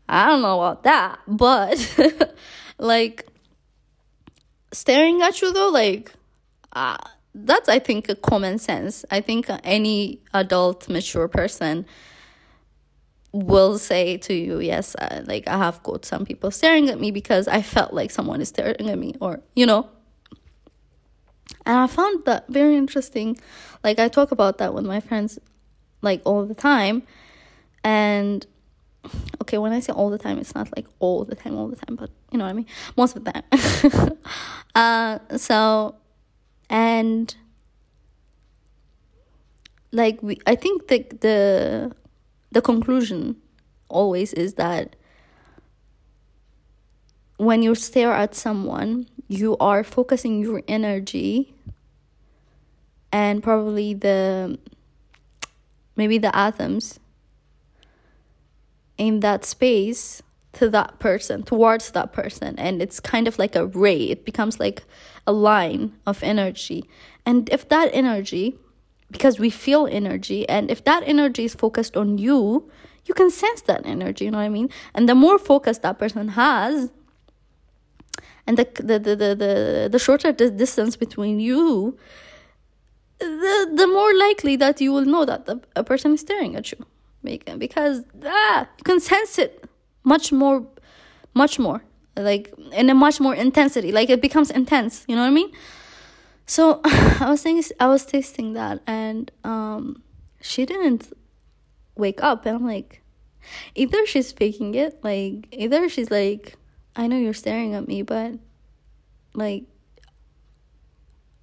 I 0.08 0.26
don't 0.26 0.42
know 0.42 0.60
about 0.60 0.84
that, 0.84 1.20
but 1.26 2.34
like 2.78 3.26
staring 4.72 5.22
at 5.22 5.40
you 5.40 5.52
though, 5.52 5.70
like 5.70 6.12
uh, 6.72 6.96
that's 7.34 7.68
I 7.68 7.78
think 7.78 8.08
a 8.08 8.14
common 8.14 8.58
sense. 8.58 9.04
I 9.10 9.20
think 9.20 9.46
any 9.64 10.20
adult 10.34 10.88
mature 10.88 11.28
person 11.28 11.86
will 13.32 13.78
say 13.78 14.16
to 14.16 14.34
you, 14.34 14.60
yes, 14.60 14.94
uh, 14.96 15.22
like 15.26 15.46
I 15.48 15.58
have 15.58 15.82
got 15.82 16.04
some 16.04 16.24
people 16.24 16.50
staring 16.50 16.88
at 16.88 16.98
me 16.98 17.10
because 17.10 17.46
I 17.48 17.62
felt 17.62 17.92
like 17.92 18.10
someone 18.10 18.40
is 18.40 18.48
staring 18.48 18.88
at 18.88 18.98
me, 18.98 19.14
or 19.20 19.40
you 19.54 19.66
know. 19.66 19.88
And 21.66 21.76
I 21.76 21.86
found 21.86 22.24
that 22.24 22.48
very 22.48 22.76
interesting. 22.76 23.38
Like 23.84 23.98
I 23.98 24.08
talk 24.08 24.32
about 24.32 24.58
that 24.58 24.74
with 24.74 24.84
my 24.84 25.00
friends, 25.00 25.38
like 26.02 26.22
all 26.24 26.44
the 26.46 26.54
time, 26.54 27.02
and 27.84 28.46
okay, 29.42 29.58
when 29.58 29.72
I 29.72 29.80
say 29.80 29.92
all 29.92 30.10
the 30.10 30.18
time, 30.18 30.38
it's 30.38 30.54
not 30.54 30.68
like 30.76 30.86
all 30.98 31.24
the 31.24 31.34
time, 31.34 31.56
all 31.56 31.68
the 31.68 31.76
time, 31.76 31.96
but 31.96 32.10
you 32.30 32.38
know 32.38 32.44
what 32.44 32.50
I 32.50 32.54
mean, 32.54 32.66
most 32.96 33.16
of 33.16 33.24
the 33.24 33.32
time. 33.32 34.18
uh, 34.74 35.18
so 35.36 35.94
and 36.70 37.34
like 39.92 40.22
we 40.22 40.38
i 40.46 40.54
think 40.54 40.88
the 40.88 40.98
the 41.20 41.92
the 42.52 42.60
conclusion 42.60 43.36
always 43.88 44.32
is 44.34 44.54
that 44.54 44.96
when 47.38 47.62
you 47.62 47.74
stare 47.74 48.12
at 48.12 48.34
someone 48.34 49.06
you 49.28 49.56
are 49.58 49.82
focusing 49.82 50.40
your 50.40 50.62
energy 50.68 51.54
and 53.12 53.42
probably 53.42 53.94
the 53.94 54.58
maybe 55.96 56.18
the 56.18 56.34
atoms 56.36 57.00
in 58.98 59.20
that 59.20 59.44
space 59.44 60.22
to 60.54 60.68
that 60.70 60.98
person, 60.98 61.42
towards 61.42 61.92
that 61.92 62.12
person. 62.12 62.58
And 62.58 62.82
it's 62.82 63.00
kind 63.00 63.28
of 63.28 63.38
like 63.38 63.54
a 63.54 63.66
ray, 63.66 64.02
it 64.04 64.24
becomes 64.24 64.58
like 64.58 64.82
a 65.26 65.32
line 65.32 65.92
of 66.06 66.22
energy. 66.22 66.88
And 67.24 67.48
if 67.50 67.68
that 67.68 67.90
energy, 67.92 68.58
because 69.10 69.38
we 69.38 69.50
feel 69.50 69.86
energy, 69.86 70.48
and 70.48 70.70
if 70.70 70.84
that 70.84 71.02
energy 71.06 71.44
is 71.44 71.54
focused 71.54 71.96
on 71.96 72.18
you, 72.18 72.70
you 73.04 73.14
can 73.14 73.30
sense 73.30 73.62
that 73.62 73.86
energy, 73.86 74.24
you 74.24 74.30
know 74.30 74.38
what 74.38 74.44
I 74.44 74.48
mean? 74.48 74.68
And 74.94 75.08
the 75.08 75.14
more 75.14 75.38
focus 75.38 75.78
that 75.78 75.98
person 75.98 76.28
has, 76.28 76.90
and 78.46 78.56
the 78.56 78.66
the 78.74 78.98
the 78.98 79.16
the, 79.16 79.34
the, 79.34 79.88
the 79.92 79.98
shorter 79.98 80.32
the 80.32 80.50
distance 80.50 80.96
between 80.96 81.38
you, 81.38 81.96
the 83.18 83.70
the 83.74 83.86
more 83.86 84.14
likely 84.14 84.56
that 84.56 84.80
you 84.80 84.92
will 84.92 85.04
know 85.04 85.24
that 85.24 85.46
the, 85.46 85.60
a 85.76 85.84
person 85.84 86.14
is 86.14 86.20
staring 86.20 86.56
at 86.56 86.72
you 86.72 86.84
because 87.22 88.04
ah, 88.24 88.68
you 88.78 88.84
can 88.84 89.00
sense 89.00 89.38
it 89.38 89.64
much 90.04 90.32
more 90.32 90.66
much 91.34 91.58
more 91.58 91.82
like 92.16 92.52
in 92.72 92.90
a 92.90 92.94
much 92.94 93.20
more 93.20 93.34
intensity 93.34 93.92
like 93.92 94.10
it 94.10 94.20
becomes 94.20 94.50
intense 94.50 95.04
you 95.08 95.14
know 95.14 95.22
what 95.22 95.28
i 95.28 95.30
mean? 95.30 95.52
So 96.46 96.80
i 96.84 97.26
was 97.28 97.40
saying 97.40 97.62
i 97.78 97.86
was 97.86 98.04
tasting 98.06 98.54
that 98.54 98.80
and 98.86 99.30
um 99.44 100.02
she 100.40 100.64
didn't 100.64 101.12
wake 101.96 102.22
up 102.22 102.46
and 102.46 102.56
i'm 102.56 102.66
like 102.66 103.02
either 103.74 104.06
she's 104.06 104.32
faking 104.32 104.74
it 104.74 104.98
like 105.02 105.46
either 105.52 105.88
she's 105.88 106.10
like 106.10 106.56
i 106.96 107.06
know 107.06 107.18
you're 107.18 107.34
staring 107.34 107.74
at 107.74 107.86
me 107.86 108.02
but 108.02 108.34
like 109.34 109.64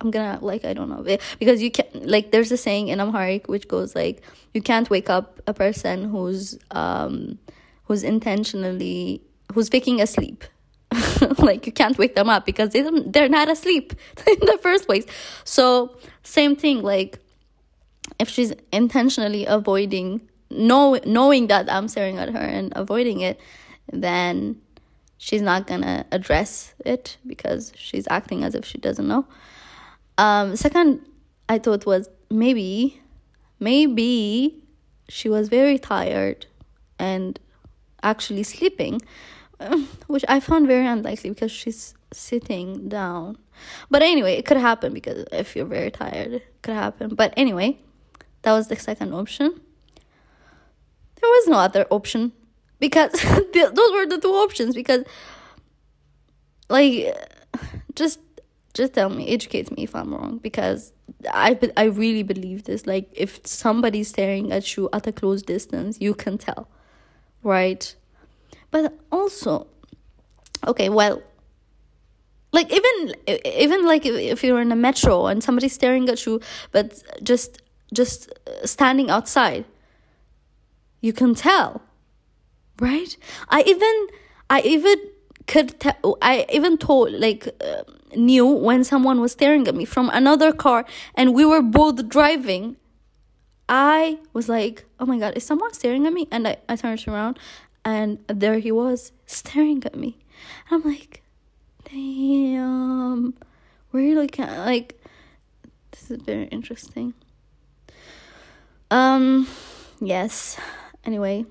i'm 0.05 0.11
gonna 0.11 0.39
like 0.41 0.63
i 0.65 0.73
don't 0.73 0.89
know. 0.89 1.03
Because 1.39 1.61
you 1.61 1.71
can't 1.71 2.07
like 2.07 2.31
there's 2.31 2.51
a 2.51 2.57
saying 2.57 2.87
in 2.89 2.99
amharic 2.99 3.47
which 3.47 3.67
goes 3.67 3.95
like 3.95 4.21
you 4.53 4.61
can't 4.61 4.89
wake 4.89 5.09
up 5.09 5.41
a 5.47 5.53
person 5.53 6.09
who's 6.09 6.57
um 6.71 7.39
who's 7.85 8.03
intentionally 8.03 9.21
who's 9.53 9.69
faking 9.69 10.01
asleep 10.01 10.43
like 11.39 11.65
you 11.65 11.71
can't 11.71 11.97
wake 11.97 12.15
them 12.15 12.29
up 12.29 12.45
because 12.45 12.69
they 12.69 12.81
don't, 12.81 13.11
they're 13.11 13.29
not 13.29 13.49
asleep 13.49 13.93
in 14.27 14.39
the 14.41 14.57
first 14.61 14.85
place. 14.85 15.05
So 15.43 15.97
same 16.23 16.55
thing 16.55 16.81
like 16.83 17.19
if 18.19 18.29
she's 18.29 18.53
intentionally 18.71 19.45
avoiding 19.45 20.21
know, 20.49 20.99
knowing 21.05 21.47
that 21.47 21.71
i'm 21.71 21.87
staring 21.87 22.17
at 22.17 22.29
her 22.29 22.39
and 22.39 22.71
avoiding 22.75 23.21
it 23.21 23.39
then 23.91 24.61
she's 25.17 25.41
not 25.41 25.67
gonna 25.67 26.05
address 26.11 26.73
it 26.85 27.17
because 27.25 27.73
she's 27.75 28.07
acting 28.09 28.43
as 28.43 28.55
if 28.55 28.63
she 28.63 28.77
doesn't 28.77 29.07
know 29.07 29.25
um 30.17 30.55
second 30.55 31.01
i 31.49 31.57
thought 31.57 31.85
was 31.85 32.09
maybe 32.29 33.01
maybe 33.59 34.61
she 35.07 35.29
was 35.29 35.49
very 35.49 35.77
tired 35.77 36.45
and 36.97 37.39
actually 38.03 38.43
sleeping, 38.43 39.01
which 40.07 40.25
I 40.27 40.39
found 40.39 40.67
very 40.67 40.85
unlikely 40.85 41.31
because 41.31 41.51
she's 41.51 41.93
sitting 42.11 42.87
down. 42.87 43.37
But 43.89 44.01
anyway, 44.01 44.35
it 44.35 44.45
could 44.45 44.57
happen 44.57 44.93
because 44.93 45.25
if 45.31 45.55
you're 45.55 45.65
very 45.65 45.91
tired, 45.91 46.33
it 46.33 46.61
could 46.61 46.75
happen. 46.75 47.15
But 47.15 47.33
anyway, 47.37 47.79
that 48.43 48.53
was 48.53 48.67
the 48.67 48.75
second 48.75 49.13
option. 49.13 49.61
There 51.21 51.29
was 51.29 51.47
no 51.47 51.57
other 51.57 51.85
option 51.89 52.33
because 52.79 53.11
those 53.53 53.91
were 53.91 54.05
the 54.05 54.19
two 54.21 54.31
options 54.31 54.75
because 54.75 55.03
like 56.69 57.15
just 57.95 58.19
just 58.75 58.93
tell 58.93 59.09
me 59.09 59.27
educate 59.29 59.75
me 59.75 59.83
if 59.83 59.95
i'm 59.95 60.13
wrong 60.13 60.37
because 60.37 60.93
i 61.31 61.57
i 61.77 61.85
really 61.85 62.23
believe 62.23 62.65
this. 62.65 62.85
Like 62.85 63.09
if 63.13 63.39
somebody's 63.47 64.09
staring 64.09 64.51
at 64.51 64.75
you 64.75 64.89
at 64.93 65.07
a 65.07 65.11
close 65.11 65.41
distance 65.41 65.97
you 65.99 66.13
can 66.13 66.37
tell 66.37 66.67
right? 67.41 67.95
But 68.71 68.93
also 69.11 69.67
okay 70.67 70.89
well 70.89 71.21
like 72.51 72.71
even 72.71 73.15
even 73.45 73.85
like 73.85 74.05
if, 74.05 74.43
you're 74.43 74.61
in 74.61 74.71
a 74.71 74.75
metro 74.75 75.27
and 75.27 75.43
somebody's 75.43 75.73
staring 75.73 76.09
at 76.09 76.25
you 76.25 76.41
but 76.71 77.01
just 77.23 77.61
just 77.93 78.31
standing 78.63 79.09
outside 79.09 79.65
you 81.01 81.13
can 81.13 81.35
tell 81.35 81.81
right? 82.79 83.15
I 83.49 83.61
even 83.61 84.07
i 84.49 84.61
even 84.61 84.95
could 85.47 85.79
tell 85.79 86.17
i 86.21 86.45
even 86.51 86.77
told 86.77 87.11
like 87.13 87.47
uh, 87.61 87.83
knew 88.17 88.45
when 88.45 88.83
someone 88.83 89.21
was 89.21 89.31
staring 89.31 89.67
at 89.67 89.75
me 89.75 89.85
from 89.85 90.09
another 90.09 90.51
car 90.51 90.85
and 91.15 91.33
we 91.33 91.45
were 91.45 91.61
both 91.61 92.07
driving 92.07 92.75
i 93.67 94.17
was 94.33 94.47
like 94.47 94.85
oh 94.99 95.05
my 95.05 95.17
god 95.17 95.35
is 95.35 95.43
someone 95.43 95.73
staring 95.73 96.05
at 96.05 96.13
me? 96.13 96.27
And 96.31 96.47
i, 96.47 96.57
I 96.69 96.75
turned 96.75 97.07
around 97.07 97.39
and 97.83 98.19
there 98.27 98.59
he 98.59 98.71
was 98.71 99.11
staring 99.25 99.83
at 99.85 99.95
me. 99.95 100.17
And 100.69 100.83
i'm 100.83 100.91
like 100.91 101.21
damn. 101.89 103.33
Are 103.93 103.99
you 103.99 104.15
looking 104.15 104.45
like 104.45 105.01
this 105.91 106.11
is 106.11 106.21
very 106.21 106.45
interesting. 106.45 107.13
Um 108.91 109.47
yes. 110.01 110.57
Anyway 111.05 111.45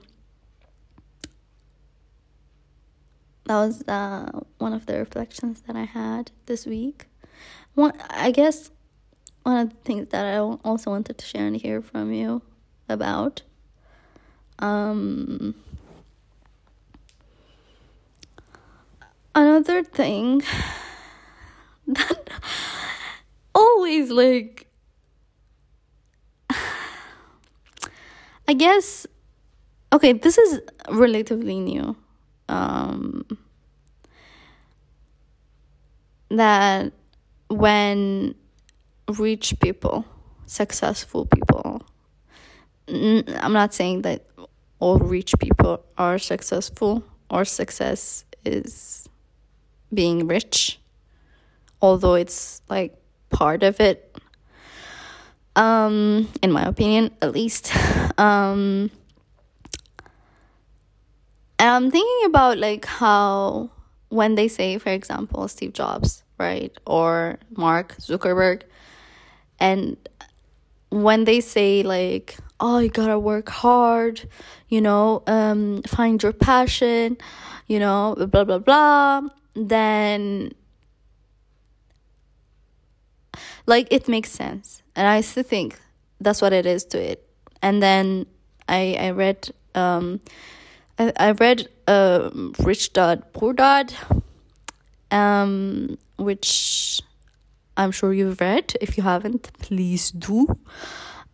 that 3.45 3.57
was 3.57 3.83
uh, 3.87 4.41
one 4.59 4.73
of 4.73 4.87
the 4.87 4.99
reflections 4.99 5.63
that 5.67 5.77
I 5.77 5.85
had 5.85 6.31
this 6.47 6.65
week. 6.65 7.07
One, 7.75 7.93
I 8.09 8.31
guess, 8.31 8.71
one 9.43 9.59
of 9.59 9.71
the 9.71 9.77
things 9.77 10.09
that 10.09 10.25
I 10.25 10.39
also 10.39 10.91
wanted 10.91 11.19
to 11.19 11.27
share 11.27 11.47
and 11.47 11.57
hear 11.57 11.83
from 11.83 12.13
you 12.13 12.41
about. 12.89 13.43
Um, 14.59 15.55
another 19.35 19.83
thing 19.83 20.43
that 21.87 22.31
always 23.55 24.11
like, 24.11 24.69
I 28.49 28.55
guess, 28.57 29.07
okay, 29.93 30.15
this 30.15 30.39
is 30.39 30.61
relatively 30.89 31.61
new 31.61 31.97
um, 32.49 33.25
that 36.31 36.93
when 37.49 38.35
rich 39.19 39.55
people, 39.61 40.05
successful 40.47 41.27
people, 41.27 41.83
I'm 42.89 43.53
not 43.53 43.73
saying 43.73 44.03
that 44.03 44.27
all 44.79 44.99
rich 44.99 45.35
people 45.39 45.85
are 45.97 46.19
successful 46.19 47.05
or 47.31 47.45
success 47.45 48.25
is 48.45 49.09
being 49.93 50.27
rich, 50.27 50.79
although 51.81 52.15
it's 52.15 52.61
like 52.69 52.95
part 53.31 53.63
of 53.63 53.81
it. 53.81 54.11
Um, 55.57 56.29
in 56.43 56.51
my 56.51 56.65
opinion, 56.65 57.11
at 57.23 57.33
least. 57.33 57.73
Um, 58.17 58.93
I'm 61.59 61.91
thinking 61.91 62.27
about 62.27 62.59
like 62.59 62.85
how 62.85 63.71
when 64.09 64.35
they 64.35 64.49
say, 64.49 64.79
for 64.79 64.91
example, 64.91 65.49
Steve 65.49 65.73
Jobs, 65.73 66.23
right, 66.39 66.73
or 66.87 67.39
Mark 67.57 67.97
Zuckerberg, 67.99 68.63
and 69.59 69.97
when 70.91 71.25
they 71.25 71.41
say 71.41 71.83
like, 71.83 72.37
oh, 72.61 72.79
you 72.79 72.89
gotta 72.89 73.19
work 73.19 73.49
hard, 73.49 74.29
you 74.69 74.81
know, 74.81 75.23
um, 75.27 75.83
find 75.83 76.23
your 76.23 76.33
passion, 76.33 77.17
you 77.67 77.79
know, 77.79 78.15
blah 78.31 78.45
blah 78.45 78.59
blah, 78.59 79.23
then 79.55 80.53
like 83.67 83.89
it 83.91 84.09
makes 84.09 84.31
sense, 84.31 84.83
and 84.95 85.07
I 85.07 85.21
still 85.21 85.43
think 85.43 85.81
that's 86.21 86.43
what 86.43 86.53
it 86.53 86.67
is 86.67 86.85
to 86.87 87.01
it. 87.01 87.27
And 87.63 87.83
then 87.83 88.27
I 88.69 88.97
I 88.99 89.11
read 89.11 89.51
um 89.75 90.21
I, 90.99 91.13
I 91.17 91.31
read 91.33 91.69
uh, 91.87 92.31
Rich 92.61 92.93
Dad 92.93 93.33
Poor 93.33 93.53
Dad, 93.53 93.93
um, 95.11 95.99
which 96.17 97.01
I'm 97.77 97.91
sure 97.91 98.13
you've 98.13 98.41
read. 98.41 98.75
If 98.81 98.97
you 98.97 99.03
haven't, 99.03 99.53
please 99.59 100.11
do. 100.13 100.47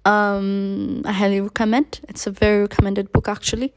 Um, 0.04 1.02
I 1.04 1.12
highly 1.12 1.40
recommend. 1.40 2.00
It's 2.08 2.26
a 2.26 2.30
very 2.30 2.62
recommended 2.62 3.12
book, 3.12 3.28
actually. 3.28 3.74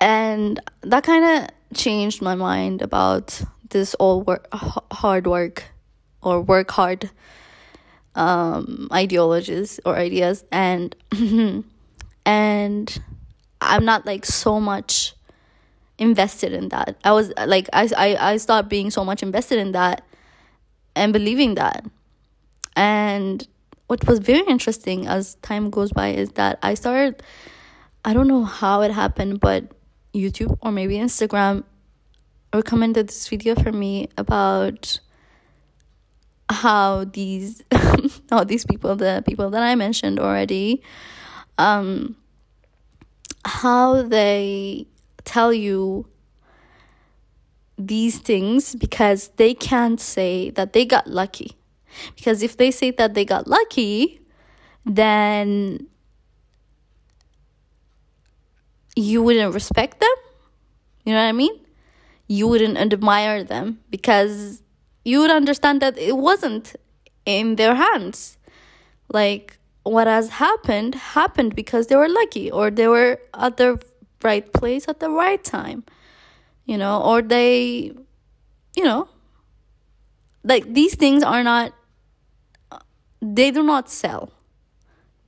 And 0.00 0.60
that 0.82 1.04
kind 1.04 1.24
of 1.24 1.76
changed 1.76 2.20
my 2.20 2.34
mind 2.34 2.82
about 2.82 3.40
this 3.70 3.94
all 3.94 4.22
work, 4.22 4.46
hard 4.52 5.26
work 5.26 5.64
or 6.20 6.42
work 6.42 6.70
hard 6.72 7.10
um, 8.14 8.88
ideologies 8.92 9.80
or 9.86 9.96
ideas. 9.96 10.44
And, 10.52 10.94
and, 12.26 13.02
I'm 13.64 13.84
not 13.84 14.06
like 14.06 14.24
so 14.24 14.60
much 14.60 15.14
invested 15.98 16.52
in 16.52 16.68
that. 16.70 16.96
I 17.04 17.12
was 17.12 17.32
like 17.46 17.68
I 17.72 17.88
I 17.96 18.32
I 18.32 18.36
stopped 18.36 18.68
being 18.68 18.90
so 18.90 19.04
much 19.04 19.22
invested 19.22 19.58
in 19.58 19.72
that 19.72 20.04
and 20.94 21.12
believing 21.12 21.54
that. 21.54 21.84
And 22.74 23.46
what 23.86 24.06
was 24.06 24.18
very 24.18 24.46
interesting 24.46 25.06
as 25.06 25.34
time 25.36 25.70
goes 25.70 25.92
by 25.92 26.08
is 26.08 26.30
that 26.32 26.58
I 26.62 26.74
started 26.74 27.22
I 28.04 28.12
don't 28.14 28.26
know 28.26 28.44
how 28.44 28.80
it 28.82 28.90
happened, 28.90 29.40
but 29.40 29.64
YouTube 30.14 30.58
or 30.60 30.72
maybe 30.72 30.96
Instagram 30.96 31.64
recommended 32.54 33.08
this 33.08 33.28
video 33.28 33.54
for 33.54 33.72
me 33.72 34.08
about 34.18 34.98
how 36.50 37.04
these 37.04 37.62
how 38.30 38.44
these 38.44 38.64
people 38.64 38.94
the 38.96 39.22
people 39.26 39.50
that 39.50 39.62
I 39.62 39.74
mentioned 39.74 40.18
already 40.20 40.82
um 41.58 42.16
how 43.44 44.02
they 44.02 44.86
tell 45.24 45.52
you 45.52 46.06
these 47.78 48.18
things 48.18 48.74
because 48.74 49.28
they 49.36 49.54
can't 49.54 50.00
say 50.00 50.50
that 50.50 50.72
they 50.72 50.84
got 50.84 51.06
lucky. 51.06 51.56
Because 52.16 52.42
if 52.42 52.56
they 52.56 52.70
say 52.70 52.90
that 52.92 53.14
they 53.14 53.24
got 53.24 53.46
lucky, 53.46 54.20
then 54.84 55.86
you 58.96 59.22
wouldn't 59.22 59.54
respect 59.54 60.00
them. 60.00 60.14
You 61.04 61.12
know 61.14 61.20
what 61.20 61.28
I 61.28 61.32
mean? 61.32 61.58
You 62.28 62.48
wouldn't 62.48 62.78
admire 62.78 63.44
them 63.44 63.80
because 63.90 64.62
you 65.04 65.20
would 65.20 65.30
understand 65.30 65.82
that 65.82 65.98
it 65.98 66.16
wasn't 66.16 66.74
in 67.26 67.56
their 67.56 67.74
hands. 67.74 68.38
Like, 69.08 69.58
what 69.82 70.06
has 70.06 70.28
happened 70.30 70.94
happened 70.94 71.54
because 71.54 71.88
they 71.88 71.96
were 71.96 72.08
lucky 72.08 72.50
or 72.50 72.70
they 72.70 72.86
were 72.86 73.18
at 73.34 73.56
the 73.56 73.82
right 74.22 74.52
place 74.52 74.88
at 74.88 75.00
the 75.00 75.10
right 75.10 75.42
time 75.42 75.84
you 76.64 76.78
know 76.78 77.02
or 77.02 77.20
they 77.20 77.92
you 78.76 78.84
know 78.84 79.08
like 80.44 80.72
these 80.72 80.94
things 80.94 81.22
are 81.22 81.42
not 81.42 81.72
they 83.20 83.50
do 83.50 83.62
not 83.62 83.88
sell 83.88 84.32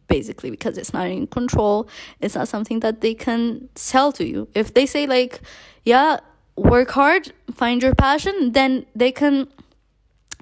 basically 0.08 0.50
because 0.50 0.76
it's 0.76 0.92
not 0.92 1.06
in 1.06 1.26
control. 1.26 1.88
It's 2.20 2.34
not 2.34 2.48
something 2.48 2.80
that 2.80 3.00
they 3.00 3.14
can 3.14 3.68
sell 3.74 4.12
to 4.12 4.26
you. 4.26 4.48
If 4.54 4.74
they 4.74 4.86
say 4.86 5.06
like 5.06 5.40
yeah 5.84 6.18
work 6.56 6.90
hard 6.90 7.32
find 7.52 7.82
your 7.82 7.94
passion 7.94 8.52
then 8.52 8.86
they 8.94 9.10
can 9.10 9.48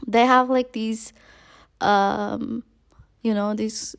they 0.06 0.26
have 0.26 0.50
like 0.50 0.72
these 0.72 1.14
um 1.80 2.62
you 3.22 3.32
know 3.32 3.54
these 3.54 3.96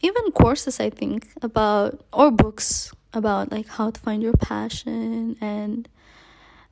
even 0.00 0.32
courses 0.32 0.80
i 0.80 0.90
think 0.90 1.28
about 1.42 2.04
or 2.12 2.30
books 2.30 2.92
about 3.12 3.50
like 3.52 3.68
how 3.68 3.90
to 3.90 4.00
find 4.00 4.22
your 4.22 4.32
passion 4.34 5.36
and 5.40 5.88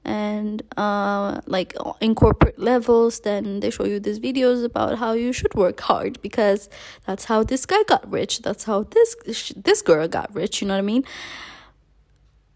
and 0.04 0.62
uh, 0.76 1.40
like 1.46 1.74
in 2.00 2.14
corporate 2.14 2.58
levels 2.58 3.20
then 3.20 3.60
they 3.60 3.68
show 3.68 3.84
you 3.84 4.00
these 4.00 4.18
videos 4.18 4.64
about 4.64 4.98
how 4.98 5.12
you 5.12 5.32
should 5.32 5.54
work 5.54 5.78
hard 5.80 6.20
because 6.22 6.70
that's 7.04 7.24
how 7.26 7.42
this 7.42 7.66
guy 7.66 7.82
got 7.86 8.10
rich. 8.10 8.40
That's 8.40 8.64
how 8.64 8.84
this 8.84 9.16
this 9.54 9.82
girl 9.82 10.08
got 10.08 10.34
rich 10.34 10.62
you 10.62 10.68
know 10.68 10.74
what 10.74 10.78
i 10.78 10.82
mean? 10.82 11.04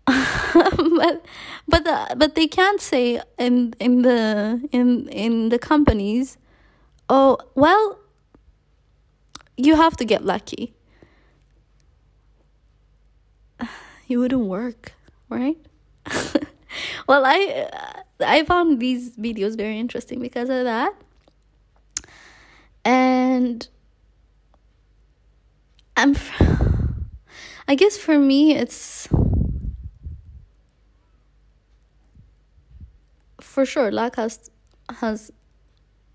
But 1.02 1.24
but 1.68 1.84
the, 1.84 2.14
but 2.16 2.34
they 2.34 2.46
can't 2.46 2.80
say 2.80 3.20
in 3.38 3.74
in 3.78 4.02
the 4.02 4.66
in 4.72 5.08
in 5.08 5.48
the 5.50 5.58
companies 5.58 6.38
oh, 7.08 7.38
well, 7.54 7.98
you 9.56 9.76
have 9.76 9.96
to 9.98 10.04
get 10.04 10.24
lucky. 10.24 10.74
You 14.08 14.18
wouldn't 14.18 14.44
work, 14.44 14.92
right? 15.30 15.56
well, 17.08 17.24
I 17.24 17.70
I 18.20 18.44
found 18.44 18.78
these 18.78 19.16
videos 19.16 19.56
very 19.56 19.78
interesting 19.78 20.20
because 20.20 20.50
of 20.50 20.64
that, 20.64 20.92
and 22.84 23.66
I'm. 25.96 26.14
I 27.68 27.74
guess 27.74 27.96
for 27.96 28.18
me, 28.18 28.54
it's 28.54 29.08
for 33.40 33.64
sure 33.64 33.90
luck 33.90 34.16
has 34.16 34.50
has 35.00 35.30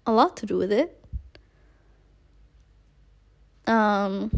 a 0.08 0.12
lot 0.12 0.38
to 0.38 0.46
do 0.46 0.58
with 0.58 0.72
it. 0.72 1.04
Um, 3.68 4.32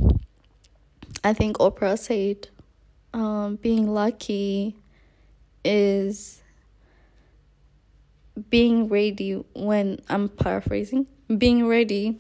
I 1.23 1.34
think 1.34 1.58
Oprah 1.60 1.97
said 1.97 2.49
um, 3.13 3.58
being 3.58 3.88
lucky 3.93 4.75
is 5.63 6.41
being 8.49 8.89
ready 8.89 9.43
when 9.53 9.99
I'm 10.10 10.29
paraphrasing, 10.29 11.05
being 11.38 11.67
ready 11.67 12.19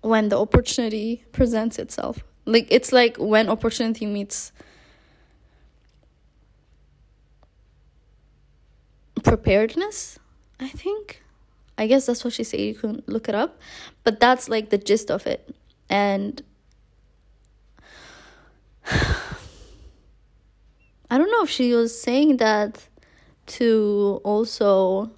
when 0.00 0.28
the 0.28 0.38
opportunity 0.38 1.24
presents 1.30 1.78
itself. 1.78 2.24
Like 2.44 2.66
it's 2.70 2.92
like 2.92 3.16
when 3.18 3.48
opportunity 3.48 4.06
meets 4.06 4.52
preparedness, 9.22 10.18
I 10.58 10.68
think. 10.68 11.22
I 11.78 11.86
guess 11.86 12.06
that's 12.06 12.24
what 12.24 12.34
she 12.34 12.42
said. 12.44 12.60
You 12.60 12.74
can 12.74 13.02
look 13.06 13.28
it 13.28 13.34
up. 13.36 13.60
But 14.02 14.18
that's 14.20 14.48
like 14.48 14.70
the 14.70 14.78
gist 14.78 15.10
of 15.10 15.26
it. 15.26 15.54
And 15.88 16.42
I 21.10 21.16
don't 21.16 21.30
know 21.30 21.42
if 21.42 21.50
she 21.50 21.72
was 21.72 21.98
saying 21.98 22.36
that 22.38 22.86
to 23.46 24.20
also 24.24 25.10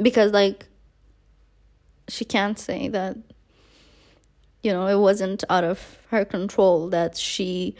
because 0.00 0.32
like 0.32 0.68
she 2.08 2.24
can't 2.24 2.58
say 2.58 2.88
that 2.88 3.18
you 4.62 4.72
know 4.72 4.86
it 4.86 4.98
wasn't 4.98 5.44
out 5.50 5.62
of 5.62 5.98
her 6.08 6.24
control 6.24 6.88
that 6.88 7.18
she 7.18 7.74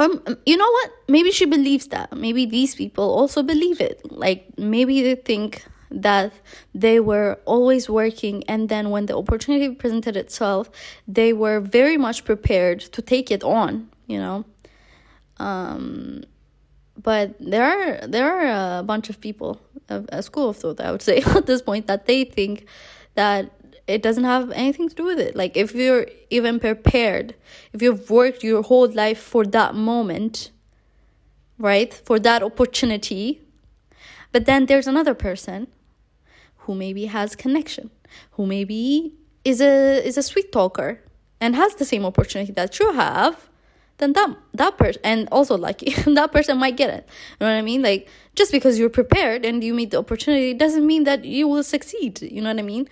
um 0.00 0.22
you 0.46 0.56
know 0.56 0.70
what? 0.70 0.90
Maybe 1.08 1.30
she 1.30 1.44
believes 1.44 1.86
that. 1.88 2.16
Maybe 2.16 2.46
these 2.46 2.74
people 2.74 3.04
also 3.04 3.42
believe 3.42 3.80
it. 3.80 4.00
Like 4.10 4.58
maybe 4.58 5.02
they 5.02 5.14
think 5.14 5.64
that 5.90 6.32
they 6.74 7.00
were 7.00 7.38
always 7.44 7.90
working 7.90 8.44
and 8.48 8.68
then 8.68 8.90
when 8.90 9.06
the 9.06 9.16
opportunity 9.16 9.74
presented 9.74 10.16
itself 10.16 10.70
they 11.08 11.32
were 11.32 11.58
very 11.58 11.96
much 11.96 12.24
prepared 12.24 12.78
to 12.78 13.02
take 13.02 13.30
it 13.30 13.42
on 13.42 13.90
you 14.06 14.18
know? 14.18 14.44
Um 15.38 16.22
but 17.02 17.34
there 17.40 17.64
are 17.64 18.06
there 18.06 18.30
are 18.30 18.78
a 18.78 18.82
bunch 18.82 19.10
of 19.10 19.20
people 19.20 19.60
a, 19.88 20.04
a 20.10 20.22
school 20.22 20.50
of 20.50 20.56
thought 20.56 20.80
i 20.80 20.90
would 20.90 21.02
say 21.02 21.22
at 21.36 21.46
this 21.46 21.62
point 21.62 21.86
that 21.86 22.06
they 22.06 22.24
think 22.24 22.66
that 23.14 23.50
it 23.90 24.02
doesn't 24.02 24.24
have 24.24 24.50
anything 24.52 24.88
to 24.88 24.94
do 24.94 25.04
with 25.04 25.18
it. 25.18 25.36
Like 25.36 25.56
if 25.56 25.74
you're 25.74 26.06
even 26.30 26.60
prepared, 26.60 27.34
if 27.72 27.82
you've 27.82 28.08
worked 28.10 28.42
your 28.42 28.62
whole 28.62 28.88
life 28.88 29.18
for 29.18 29.44
that 29.46 29.74
moment, 29.74 30.50
right? 31.58 31.92
For 31.92 32.18
that 32.20 32.42
opportunity, 32.42 33.40
but 34.32 34.46
then 34.46 34.66
there's 34.66 34.86
another 34.86 35.14
person 35.14 35.68
who 36.58 36.74
maybe 36.74 37.06
has 37.06 37.34
connection, 37.34 37.90
who 38.32 38.46
maybe 38.46 39.14
is 39.44 39.60
a 39.60 40.06
is 40.06 40.16
a 40.16 40.22
sweet 40.22 40.52
talker 40.52 41.00
and 41.40 41.56
has 41.56 41.74
the 41.74 41.84
same 41.84 42.04
opportunity 42.04 42.52
that 42.52 42.78
you 42.78 42.92
have, 42.92 43.48
then 43.98 44.12
that 44.12 44.36
that 44.54 44.76
person 44.78 45.00
and 45.04 45.28
also 45.32 45.56
lucky 45.56 45.92
that 46.06 46.32
person 46.32 46.58
might 46.58 46.76
get 46.76 46.90
it. 46.90 47.08
You 47.40 47.46
know 47.46 47.52
what 47.52 47.58
I 47.58 47.62
mean? 47.62 47.82
Like 47.82 48.08
just 48.34 48.52
because 48.52 48.78
you're 48.78 48.90
prepared 48.90 49.44
and 49.44 49.62
you 49.64 49.74
meet 49.74 49.90
the 49.90 49.98
opportunity 49.98 50.54
doesn't 50.54 50.86
mean 50.86 51.04
that 51.04 51.24
you 51.24 51.48
will 51.48 51.62
succeed. 51.62 52.22
You 52.22 52.40
know 52.42 52.50
what 52.50 52.58
I 52.58 52.62
mean? 52.62 52.88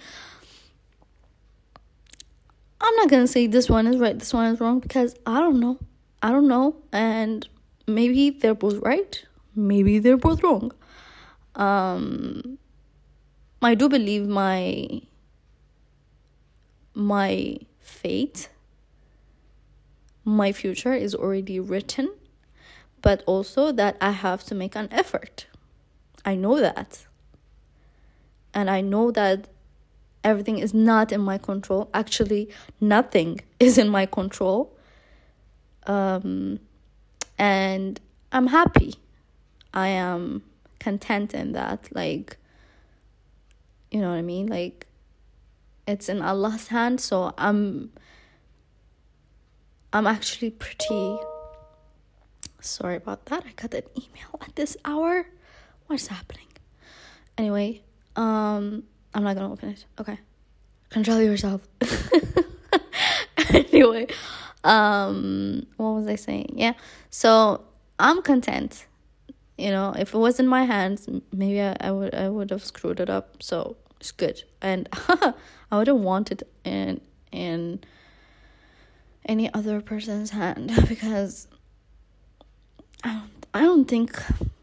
I'm 2.80 2.94
not 2.96 3.08
gonna 3.10 3.26
say 3.26 3.46
this 3.46 3.68
one 3.68 3.86
is 3.86 3.96
right, 3.96 4.18
this 4.18 4.32
one 4.32 4.52
is 4.52 4.60
wrong 4.60 4.78
because 4.78 5.16
I 5.26 5.40
don't 5.40 5.60
know. 5.60 5.78
I 6.22 6.30
don't 6.30 6.48
know, 6.48 6.76
and 6.92 7.46
maybe 7.86 8.30
they're 8.30 8.54
both 8.54 8.78
right, 8.82 9.24
maybe 9.54 9.98
they're 9.98 10.16
both 10.16 10.42
wrong. 10.42 10.72
Um, 11.54 12.58
I 13.62 13.74
do 13.74 13.88
believe 13.88 14.26
my 14.26 15.02
my 16.94 17.58
fate, 17.80 18.48
my 20.24 20.52
future 20.52 20.92
is 20.92 21.14
already 21.14 21.60
written, 21.60 22.12
but 23.02 23.22
also 23.26 23.72
that 23.72 23.96
I 24.00 24.10
have 24.10 24.44
to 24.44 24.54
make 24.54 24.74
an 24.76 24.88
effort. 24.90 25.46
I 26.24 26.34
know 26.34 26.60
that. 26.60 27.06
And 28.52 28.68
I 28.68 28.80
know 28.80 29.10
that 29.12 29.48
everything 30.24 30.59
is 30.59 30.74
not 30.74 31.12
in 31.12 31.20
my 31.20 31.38
control. 31.38 31.90
Actually, 31.94 32.48
nothing 32.81 33.40
is 33.61 33.78
in 33.78 33.88
my 33.88 34.07
control. 34.07 34.76
Um, 35.87 36.61
and 37.38 38.00
I'm 38.33 38.48
happy. 38.48 38.94
I 39.72 39.88
am 39.88 40.42
content 40.78 41.35
in 41.35 41.52
that. 41.52 41.88
Like, 41.92 42.37
you 43.90 44.00
know 44.00 44.11
what 44.11 44.16
I 44.18 44.22
mean? 44.22 44.46
Like, 44.46 44.87
it's 45.87 46.09
in 46.09 46.20
Allah's 46.20 46.68
hand, 46.68 47.00
so 47.00 47.33
I'm. 47.38 47.90
I'm 49.90 50.07
actually 50.07 50.50
pretty. 50.50 51.16
Sorry 52.61 52.96
about 52.96 53.24
that. 53.26 53.44
I 53.46 53.52
got 53.52 53.72
an 53.72 53.85
email 53.96 54.38
at 54.42 54.54
this 54.54 54.76
hour. 54.85 55.28
What's 55.87 56.09
happening? 56.09 56.48
Anyway, 57.38 57.81
um, 58.16 58.83
I'm 59.14 59.25
not 59.25 59.37
gonna 59.37 59.53
open 59.53 59.71
it. 59.71 59.85
Okay. 60.01 60.18
Control 60.90 61.21
yourself. 61.21 61.66
anyway, 63.51 64.07
um, 64.64 65.66
what 65.77 65.90
was 65.90 66.07
I 66.07 66.16
saying? 66.16 66.55
Yeah. 66.57 66.75
So 67.11 67.64
I'm 67.99 68.23
content. 68.23 68.87
You 69.57 69.71
know, 69.71 69.92
if 69.99 70.14
it 70.14 70.18
was 70.18 70.38
in 70.38 70.47
my 70.47 70.64
hands, 70.64 71.09
maybe 71.33 71.61
I, 71.61 71.77
I 71.81 71.90
would 71.90 72.14
I 72.14 72.29
would 72.29 72.51
have 72.51 72.64
screwed 72.64 73.01
it 73.01 73.11
up. 73.11 73.42
So 73.42 73.77
it's 74.01 74.12
good, 74.12 74.42
and 74.62 74.88
I 75.73 75.79
wouldn't 75.79 75.99
want 75.99 76.31
it 76.31 76.42
in 76.64 77.01
in 77.33 77.81
any 79.27 79.53
other 79.53 79.81
person's 79.81 80.31
hand 80.31 80.73
because 80.88 81.49
I 83.05 83.12
don't 83.12 83.47
I 83.55 83.61
don't 83.62 83.87
think 83.87 84.16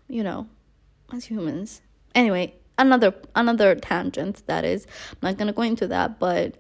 you 0.08 0.24
know 0.24 0.48
as 1.14 1.26
humans. 1.26 1.82
Anyway, 2.14 2.56
another 2.78 3.14
another 3.36 3.76
tangent 3.76 4.44
that 4.48 4.66
is 4.66 4.86
i'm 5.14 5.30
not 5.30 5.38
to 5.38 5.54
go 5.54 5.62
into 5.62 5.88
that 5.88 6.20
but 6.20 6.56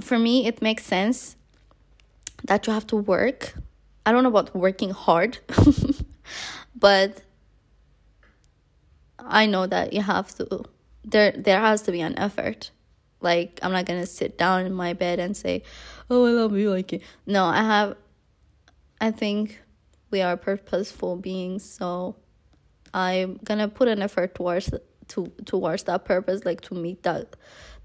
for 0.00 0.18
me 0.18 0.46
it 0.46 0.62
makes 0.62 0.84
sense 0.84 1.36
that 2.44 2.66
you 2.66 2.72
have 2.72 2.86
to 2.88 2.96
work. 2.96 3.54
I 4.04 4.12
don't 4.12 4.22
know 4.24 4.30
about 4.30 4.54
working 4.54 4.90
hard 4.90 5.38
but 6.74 7.22
i 9.20 9.46
know 9.46 9.66
that 9.66 9.92
you 9.92 10.02
have 10.02 10.34
to 10.34 10.64
there 11.04 11.30
there 11.32 11.60
has 11.60 11.82
to 11.82 11.92
be 11.92 12.00
an 12.00 12.18
effort. 12.18 12.70
Like 13.20 13.60
i'm 13.62 13.70
not 13.70 13.86
to 13.86 14.06
sit 14.06 14.36
down 14.36 14.66
in 14.66 14.72
my 14.72 14.92
bed 14.94 15.20
and 15.20 15.36
say 15.36 15.62
oh 16.10 16.26
i 16.26 16.30
love 16.30 16.56
you 16.56 16.70
like 16.70 16.92
it 16.92 17.02
no 17.24 17.44
i 17.44 17.62
have 17.62 17.96
i 19.00 19.12
think 19.12 19.62
we 20.10 20.20
are 20.20 20.36
purposeful 20.36 21.14
beings 21.14 21.62
so 21.62 22.16
I'm 22.94 23.38
gonna 23.44 23.68
put 23.68 23.88
an 23.88 24.02
effort 24.02 24.34
towards 24.34 24.70
to 25.08 25.32
towards 25.44 25.84
that 25.84 26.04
purpose, 26.04 26.44
like 26.44 26.60
to 26.62 26.74
meet 26.74 27.02
that 27.02 27.36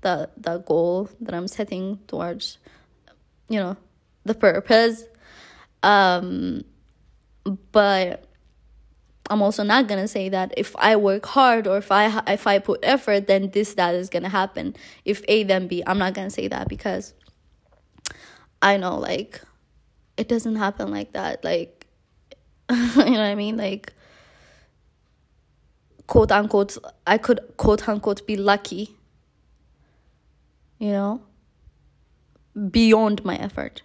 that 0.01 0.41
that 0.41 0.65
goal 0.65 1.09
that 1.21 1.33
I'm 1.33 1.47
setting 1.47 1.99
towards, 2.07 2.57
you 3.49 3.59
know, 3.59 3.77
the 4.25 4.33
purpose. 4.33 5.03
Um, 5.83 6.63
but 7.71 8.25
I'm 9.29 9.41
also 9.41 9.63
not 9.63 9.87
gonna 9.87 10.07
say 10.07 10.29
that 10.29 10.53
if 10.57 10.75
I 10.77 10.95
work 10.95 11.25
hard 11.25 11.67
or 11.67 11.77
if 11.77 11.91
I 11.91 12.23
if 12.27 12.47
I 12.47 12.59
put 12.59 12.79
effort, 12.83 13.27
then 13.27 13.49
this 13.51 13.73
that 13.75 13.95
is 13.95 14.09
gonna 14.09 14.29
happen. 14.29 14.75
If 15.05 15.21
A 15.27 15.43
then 15.43 15.67
B, 15.67 15.83
I'm 15.85 15.97
not 15.97 16.13
gonna 16.13 16.29
say 16.29 16.47
that 16.47 16.67
because 16.67 17.13
I 18.61 18.77
know 18.77 18.97
like 18.97 19.41
it 20.17 20.27
doesn't 20.27 20.55
happen 20.55 20.91
like 20.91 21.13
that. 21.13 21.43
Like 21.43 21.87
you 22.71 22.75
know 22.95 23.11
what 23.11 23.19
I 23.19 23.35
mean? 23.35 23.57
Like 23.57 23.93
quote 26.07 26.31
unquote, 26.31 26.77
I 27.05 27.17
could 27.17 27.39
quote 27.57 27.87
unquote 27.87 28.25
be 28.25 28.35
lucky, 28.35 28.95
you 30.79 30.91
know, 30.91 31.21
beyond 32.71 33.23
my 33.23 33.35
effort. 33.35 33.81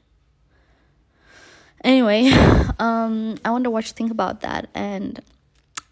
Anyway, 1.84 2.30
um, 2.78 3.36
I 3.44 3.50
wonder 3.50 3.70
what 3.70 3.86
you 3.86 3.92
think 3.92 4.10
about 4.10 4.40
that. 4.40 4.68
And 4.74 5.18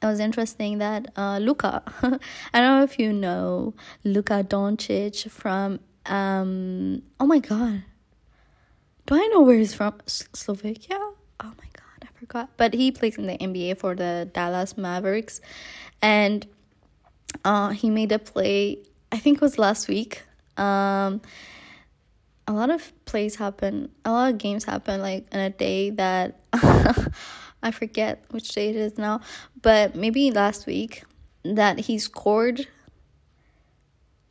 it 0.02 0.06
was 0.06 0.20
interesting 0.20 0.78
that 0.78 1.12
uh, 1.16 1.38
Luka, 1.38 1.82
I 2.54 2.60
don't 2.60 2.78
know 2.78 2.82
if 2.84 2.98
you 2.98 3.12
know 3.12 3.74
Luka 4.04 4.44
Doncic 4.44 5.28
from, 5.30 5.80
um, 6.06 7.02
oh 7.18 7.26
my 7.26 7.40
God, 7.40 7.82
do 9.06 9.14
I 9.16 9.26
know 9.32 9.40
where 9.40 9.58
he's 9.58 9.74
from? 9.74 9.94
Slovakia? 10.06 10.96
Oh 11.42 11.52
my 11.58 11.69
forgot. 12.30 12.50
But 12.56 12.74
he 12.74 12.92
plays 12.92 13.18
in 13.18 13.26
the 13.26 13.36
NBA 13.38 13.78
for 13.78 13.94
the 13.94 14.28
Dallas 14.32 14.76
Mavericks, 14.76 15.40
and 16.00 16.46
uh, 17.44 17.70
he 17.70 17.90
made 17.90 18.12
a 18.12 18.18
play. 18.18 18.78
I 19.12 19.18
think 19.18 19.38
it 19.38 19.40
was 19.40 19.58
last 19.58 19.88
week. 19.88 20.22
Um, 20.56 21.20
a 22.46 22.52
lot 22.52 22.70
of 22.70 22.92
plays 23.04 23.36
happen. 23.36 23.90
A 24.04 24.10
lot 24.10 24.32
of 24.32 24.38
games 24.38 24.64
happen 24.64 25.00
like 25.00 25.26
in 25.32 25.40
a 25.40 25.50
day 25.50 25.90
that 25.90 26.40
I 27.62 27.70
forget 27.70 28.24
which 28.30 28.48
day 28.52 28.70
it 28.70 28.76
is 28.76 28.98
now, 28.98 29.20
but 29.60 29.94
maybe 29.94 30.30
last 30.30 30.66
week 30.66 31.04
that 31.44 31.80
he 31.80 31.98
scored. 31.98 32.66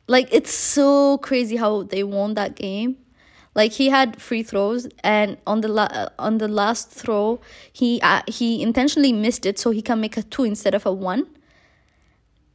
Like 0.06 0.28
it's 0.32 0.52
so 0.52 1.18
crazy 1.18 1.56
how 1.56 1.82
they 1.84 2.02
won 2.02 2.34
that 2.34 2.56
game. 2.56 2.96
Like 3.54 3.72
he 3.72 3.88
had 3.88 4.22
free 4.22 4.44
throws, 4.44 4.86
and 5.02 5.36
on 5.46 5.60
the 5.60 5.68
la- 5.68 6.08
on 6.18 6.38
the 6.38 6.46
last 6.46 6.90
throw, 6.90 7.40
he 7.72 8.00
uh, 8.00 8.22
he 8.28 8.62
intentionally 8.62 9.12
missed 9.12 9.44
it 9.44 9.58
so 9.58 9.70
he 9.72 9.82
can 9.82 10.00
make 10.00 10.16
a 10.16 10.22
two 10.22 10.44
instead 10.44 10.74
of 10.74 10.86
a 10.86 10.92
one. 10.92 11.26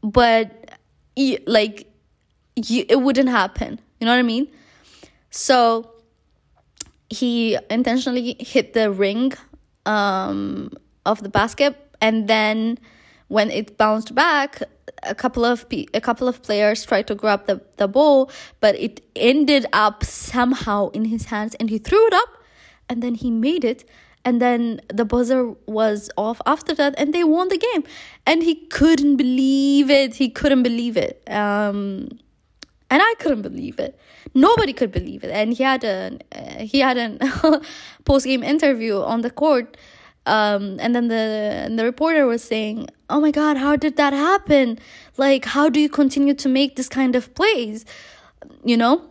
But 0.01 0.79
he, 1.15 1.39
like, 1.47 1.91
you, 2.55 2.86
it 2.88 3.01
wouldn't 3.01 3.29
happen. 3.29 3.79
You 3.99 4.05
know 4.05 4.13
what 4.13 4.19
I 4.19 4.23
mean? 4.23 4.47
So 5.31 5.91
he 7.10 7.58
intentionally 7.69 8.38
hit 8.39 8.73
the 8.73 8.91
ring 8.91 9.34
um, 9.86 10.71
of 11.05 11.23
the 11.23 11.29
basket, 11.29 11.75
and 11.99 12.27
then 12.27 12.77
when 13.27 13.51
it 13.51 13.77
bounced 13.77 14.15
back, 14.15 14.62
a 15.04 15.15
couple 15.15 15.45
of 15.45 15.65
a 15.71 16.02
couple 16.02 16.28
of 16.28 16.41
players 16.41 16.86
tried 16.86 17.08
to 17.08 17.15
grab 17.15 17.45
the, 17.45 17.62
the 17.78 17.88
ball, 17.88 18.30
but 18.60 18.76
it 18.76 19.02
ended 19.15 19.65
up 19.74 20.04
somehow 20.04 20.89
in 20.89 21.06
his 21.06 21.26
hands, 21.26 21.56
and 21.56 21.69
he 21.69 21.78
threw 21.78 22.06
it 22.08 22.13
up, 22.13 22.30
and 22.89 23.02
then 23.02 23.15
he 23.15 23.32
made 23.32 23.63
it, 23.63 23.88
and 24.24 24.41
then 24.41 24.82
the 24.88 25.06
buzzer 25.06 25.54
was 25.65 26.10
off 26.17 26.41
after 26.45 26.74
that, 26.76 26.95
and 26.98 27.13
they 27.13 27.24
won 27.24 27.50
the 27.50 27.58
game, 27.58 27.84
and 28.26 28.43
he 28.43 28.56
couldn't 28.56 29.17
believe 29.17 29.89
it. 29.89 30.15
He 30.15 30.30
couldn't 30.30 30.63
believe 30.63 30.98
it. 30.98 31.21
Um, 31.30 32.10
and 32.89 33.02
I 33.02 33.13
couldn't 33.19 33.41
believe 33.41 33.80
it. 33.80 34.00
Nobody 34.34 34.74
could 34.74 34.91
believe 34.91 35.24
it. 35.24 35.32
And 35.32 35.54
he 35.54 35.63
had 35.63 35.84
a 35.84 36.19
uh, 36.32 36.60
he 36.60 36.80
had 36.80 36.98
an 36.98 37.19
post 38.06 38.26
game 38.26 38.43
interview 38.43 39.02
on 39.02 39.21
the 39.21 39.30
court, 39.30 39.78
um, 40.26 40.78
and 40.80 40.95
then 40.95 41.08
the 41.08 41.63
and 41.65 41.78
the 41.80 41.84
reporter 41.84 42.26
was 42.26 42.43
saying, 42.43 42.89
"Oh 43.10 43.20
my 43.20 43.32
God, 43.32 43.58
how 43.58 43.76
did 43.76 43.98
that 43.98 44.13
happen? 44.13 44.80
Like, 45.18 45.46
how 45.46 45.70
do 45.70 45.80
you 45.80 45.89
continue 45.89 46.34
to 46.36 46.50
make 46.50 46.76
this 46.76 46.89
kind 46.89 47.15
of 47.15 47.34
plays? 47.36 47.86
You 48.63 48.78
know." 48.78 49.02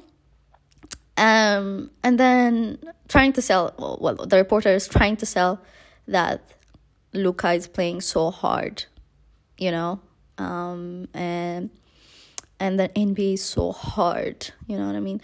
Um, 1.17 1.91
and 2.03 2.19
then 2.19 2.79
trying 3.09 3.33
to 3.35 3.43
sell. 3.43 3.75
Well, 4.01 4.17
the 4.17 4.37
reporter 4.37 4.71
is 4.71 4.89
trying 4.89 5.17
to 5.19 5.27
sell 5.27 5.61
that 6.09 6.43
Luka 7.13 7.53
is 7.53 7.69
playing 7.69 8.01
so 8.01 8.31
hard, 8.31 8.85
you 9.57 9.71
know, 9.71 10.01
um, 10.39 11.09
and 11.15 11.71
and 12.59 12.79
the 12.79 12.89
NBA 12.89 13.35
is 13.35 13.45
so 13.45 13.73
hard. 13.73 14.51
You 14.67 14.77
know 14.77 14.87
what 14.87 14.97
I 14.97 15.01
mean? 15.01 15.21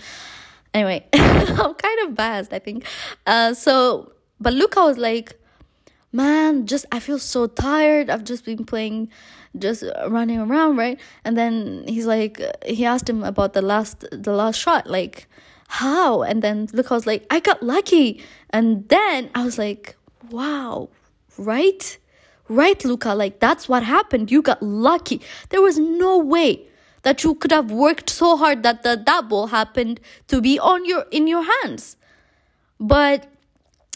Anyway, 0.72 1.04
I'm 1.12 1.74
kind 1.74 2.00
of 2.04 2.14
biased, 2.14 2.52
I 2.52 2.58
think. 2.60 2.84
Uh, 3.26 3.54
so, 3.54 4.12
but 4.40 4.52
Luka 4.52 4.80
was 4.80 4.98
like, 4.98 5.39
man, 6.12 6.66
just 6.66 6.86
I 6.92 7.00
feel 7.00 7.18
so 7.18 7.46
tired. 7.46 8.10
I've 8.10 8.24
just 8.24 8.44
been 8.44 8.64
playing, 8.64 9.10
just 9.58 9.84
running 10.08 10.38
around, 10.38 10.76
right? 10.76 10.98
And 11.24 11.36
then 11.36 11.84
he's 11.86 12.06
like, 12.06 12.40
he 12.66 12.84
asked 12.84 13.08
him 13.08 13.22
about 13.22 13.52
the 13.52 13.62
last, 13.62 14.04
the 14.10 14.32
last 14.32 14.58
shot, 14.58 14.86
like 14.86 15.28
how? 15.68 16.22
And 16.22 16.42
then 16.42 16.68
was 16.72 17.06
like, 17.06 17.26
I 17.30 17.40
got 17.40 17.62
lucky. 17.62 18.22
And 18.50 18.88
then 18.88 19.30
I 19.34 19.44
was 19.44 19.58
like, 19.58 19.96
wow, 20.30 20.88
right? 21.38 21.98
Right, 22.48 22.84
Luka 22.84 23.14
like 23.14 23.38
that's 23.38 23.68
what 23.68 23.84
happened. 23.84 24.32
You 24.32 24.42
got 24.42 24.60
lucky. 24.60 25.20
There 25.50 25.62
was 25.62 25.78
no 25.78 26.18
way 26.18 26.66
that 27.02 27.22
you 27.22 27.34
could 27.34 27.52
have 27.52 27.70
worked 27.70 28.10
so 28.10 28.36
hard 28.36 28.64
that 28.64 28.82
the 28.82 28.96
double 28.96 29.46
happened 29.48 30.00
to 30.28 30.40
be 30.40 30.58
on 30.58 30.84
your 30.84 31.06
in 31.10 31.26
your 31.26 31.44
hands 31.62 31.96
but 32.80 33.26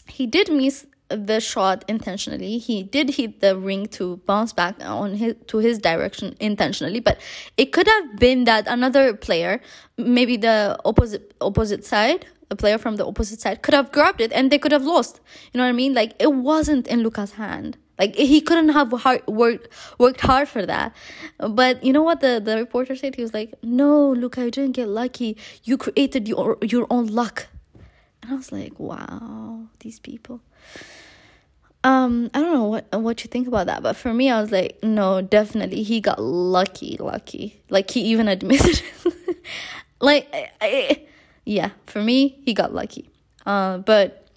he 0.07 0.27
did 0.27 0.51
miss 0.51 0.85
the 1.09 1.39
shot 1.39 1.85
intentionally 1.87 2.57
he 2.57 2.81
did 2.81 3.11
hit 3.11 3.39
the 3.39 3.55
ring 3.55 3.85
to 3.85 4.17
bounce 4.25 4.53
back 4.53 4.75
on 4.81 5.13
his 5.13 5.35
to 5.47 5.59
his 5.59 5.77
direction 5.77 6.35
intentionally 6.39 6.99
but 6.99 7.19
it 7.57 7.71
could 7.71 7.87
have 7.87 8.17
been 8.17 8.45
that 8.45 8.67
another 8.67 9.13
player 9.13 9.61
maybe 9.97 10.35
the 10.35 10.77
opposite 10.83 11.33
opposite 11.41 11.85
side 11.85 12.25
a 12.49 12.55
player 12.55 12.77
from 12.77 12.95
the 12.95 13.05
opposite 13.05 13.39
side 13.39 13.61
could 13.61 13.73
have 13.73 13.91
grabbed 13.91 14.19
it 14.19 14.31
and 14.33 14.51
they 14.51 14.57
could 14.57 14.71
have 14.71 14.83
lost 14.83 15.19
you 15.53 15.57
know 15.57 15.63
what 15.63 15.69
i 15.69 15.73
mean 15.73 15.93
like 15.93 16.13
it 16.19 16.33
wasn't 16.33 16.87
in 16.87 17.03
Luka's 17.03 17.33
hand 17.33 17.77
like 17.97 18.15
he 18.15 18.41
couldn't 18.41 18.69
have 18.69 18.91
hard 18.91 19.25
worked 19.27 19.69
worked 19.97 20.21
hard 20.21 20.49
for 20.49 20.65
that. 20.65 20.95
But 21.37 21.83
you 21.83 21.93
know 21.93 22.03
what 22.03 22.19
the, 22.19 22.41
the 22.43 22.57
reporter 22.57 22.95
said? 22.95 23.15
He 23.15 23.21
was 23.21 23.33
like, 23.33 23.53
No, 23.63 24.11
Luka, 24.11 24.43
you 24.43 24.51
didn't 24.51 24.73
get 24.73 24.89
lucky. 24.89 25.37
You 25.63 25.77
created 25.77 26.27
your 26.27 26.57
your 26.61 26.87
own 26.89 27.07
luck. 27.07 27.47
And 28.21 28.33
I 28.33 28.35
was 28.35 28.51
like, 28.51 28.77
Wow, 28.79 29.67
these 29.79 29.99
people. 29.99 30.41
Um, 31.85 32.31
I 32.33 32.41
don't 32.41 32.51
know 32.51 32.65
what 32.65 32.87
what 32.99 33.23
you 33.23 33.27
think 33.27 33.47
about 33.47 33.67
that, 33.67 33.83
but 33.83 33.95
for 33.95 34.11
me, 34.11 34.31
I 34.31 34.41
was 34.41 34.51
like, 34.51 34.79
no, 34.81 35.21
definitely, 35.21 35.83
he 35.83 36.01
got 36.01 36.19
lucky, 36.19 36.97
lucky. 36.99 37.61
Like 37.69 37.91
he 37.91 38.01
even 38.05 38.27
admitted, 38.35 38.81
like, 40.01 40.27
I, 40.33 40.49
I, 40.59 41.05
yeah, 41.45 41.69
for 41.85 42.01
me, 42.01 42.41
he 42.43 42.55
got 42.55 42.73
lucky. 42.73 43.11
Uh, 43.45 43.77
but 43.77 44.27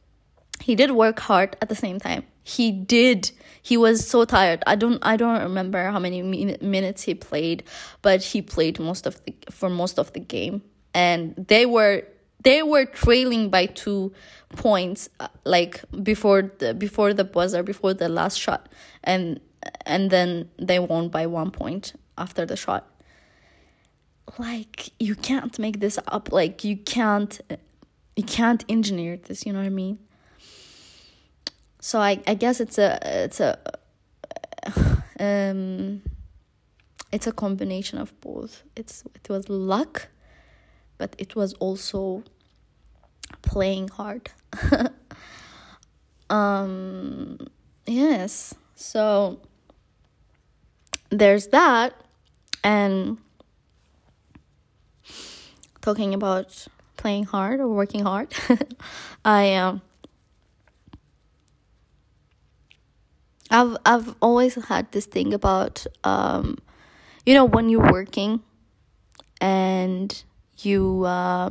he 0.60 0.74
did 0.74 0.90
work 0.90 1.20
hard 1.20 1.56
at 1.62 1.70
the 1.70 1.74
same 1.74 1.98
time. 1.98 2.24
He 2.44 2.70
did. 2.70 3.30
He 3.62 3.78
was 3.78 4.06
so 4.06 4.26
tired. 4.26 4.62
I 4.66 4.76
don't. 4.76 4.98
I 5.00 5.16
don't 5.16 5.40
remember 5.40 5.82
how 5.84 5.98
many 5.98 6.20
min- 6.20 6.58
minutes 6.60 7.04
he 7.04 7.14
played, 7.14 7.64
but 8.02 8.22
he 8.22 8.42
played 8.42 8.78
most 8.78 9.06
of 9.06 9.24
the 9.24 9.34
for 9.50 9.70
most 9.70 9.98
of 9.98 10.12
the 10.12 10.20
game, 10.20 10.60
and 10.92 11.34
they 11.48 11.64
were 11.64 12.04
they 12.42 12.62
were 12.62 12.84
trailing 12.84 13.48
by 13.48 13.66
two 13.66 14.12
points, 14.56 15.08
uh, 15.20 15.28
like 15.44 15.84
before 16.02 16.50
the 16.58 16.74
before 16.74 17.14
the 17.14 17.24
buzzer, 17.24 17.62
before 17.62 17.94
the 17.94 18.08
last 18.08 18.38
shot, 18.38 18.68
and 19.04 19.40
and 19.86 20.10
then 20.10 20.50
they 20.58 20.78
won 20.78 21.08
by 21.08 21.26
one 21.26 21.50
point 21.50 21.94
after 22.16 22.46
the 22.46 22.56
shot. 22.56 22.86
Like 24.38 24.90
you 25.00 25.14
can't 25.14 25.58
make 25.58 25.80
this 25.80 25.98
up. 26.06 26.32
Like 26.32 26.64
you 26.64 26.76
can't, 26.76 27.40
you 28.16 28.24
can't 28.24 28.64
engineer 28.68 29.16
this. 29.16 29.46
You 29.46 29.52
know 29.52 29.60
what 29.60 29.66
I 29.66 29.70
mean? 29.70 29.98
so 31.80 32.00
I, 32.00 32.20
I 32.26 32.34
guess 32.34 32.60
it's 32.60 32.78
a 32.78 32.98
it's 33.24 33.40
a 33.40 33.58
um 35.20 36.02
it's 37.12 37.26
a 37.26 37.32
combination 37.32 37.98
of 37.98 38.18
both 38.20 38.62
it's 38.76 39.04
it 39.14 39.28
was 39.28 39.48
luck 39.48 40.08
but 40.98 41.14
it 41.18 41.36
was 41.36 41.54
also 41.54 42.24
playing 43.42 43.88
hard 43.88 44.30
um 46.30 47.38
yes. 47.86 48.54
So 48.74 49.40
there's 51.10 51.48
that 51.48 51.94
and 52.62 53.18
talking 55.80 56.14
about 56.14 56.66
playing 56.96 57.24
hard 57.24 57.60
or 57.60 57.68
working 57.68 58.02
hard 58.02 58.32
i 59.24 59.54
um 59.54 59.80
I've 63.50 63.76
I've 63.86 64.14
always 64.20 64.54
had 64.66 64.92
this 64.92 65.06
thing 65.06 65.32
about 65.32 65.86
um, 66.04 66.58
you 67.24 67.34
know 67.34 67.44
when 67.44 67.68
you're 67.68 67.90
working 67.92 68.42
and 69.40 70.22
you 70.58 71.04
uh, 71.04 71.50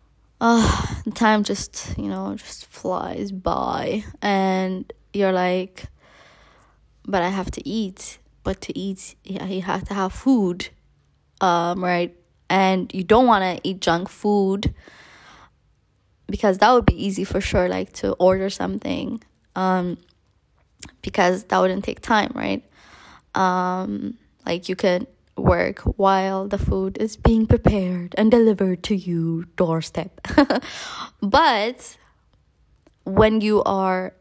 uh 0.40 0.86
time 1.14 1.44
just 1.44 1.94
you 1.98 2.08
know 2.08 2.34
just 2.36 2.66
flies 2.66 3.32
by. 3.32 4.04
And 4.22 4.90
you're 5.12 5.32
like 5.32 5.84
but 7.06 7.22
I 7.22 7.28
have 7.28 7.50
to 7.52 7.68
eat. 7.68 8.18
But 8.42 8.60
to 8.62 8.78
eat 8.78 9.16
yeah, 9.24 9.44
you 9.46 9.62
have 9.62 9.84
to 9.88 9.94
have 9.94 10.12
food 10.12 10.68
um 11.40 11.82
right? 11.84 12.16
And 12.48 12.92
you 12.92 13.04
don't 13.04 13.26
want 13.26 13.44
to 13.44 13.68
eat 13.68 13.80
junk 13.80 14.08
food 14.08 14.74
because 16.28 16.58
that 16.58 16.72
would 16.72 16.86
be 16.86 17.04
easy 17.04 17.24
for 17.24 17.40
sure 17.40 17.68
like 17.68 17.92
to 17.92 18.12
order 18.14 18.50
something 18.50 19.20
um 19.56 19.98
because 21.02 21.44
that 21.44 21.58
wouldn't 21.58 21.84
take 21.84 22.00
time, 22.00 22.32
right? 22.34 22.64
Um, 23.34 24.18
like 24.46 24.68
you 24.68 24.76
could 24.76 25.06
work 25.40 25.80
while 25.80 26.48
the 26.48 26.58
food 26.58 26.98
is 26.98 27.16
being 27.16 27.46
prepared 27.46 28.14
and 28.16 28.30
delivered 28.30 28.82
to 28.84 28.96
you 28.96 29.44
doorstep. 29.56 30.20
but 31.22 31.96
when 33.04 33.40
you 33.40 33.62
are 33.64 34.14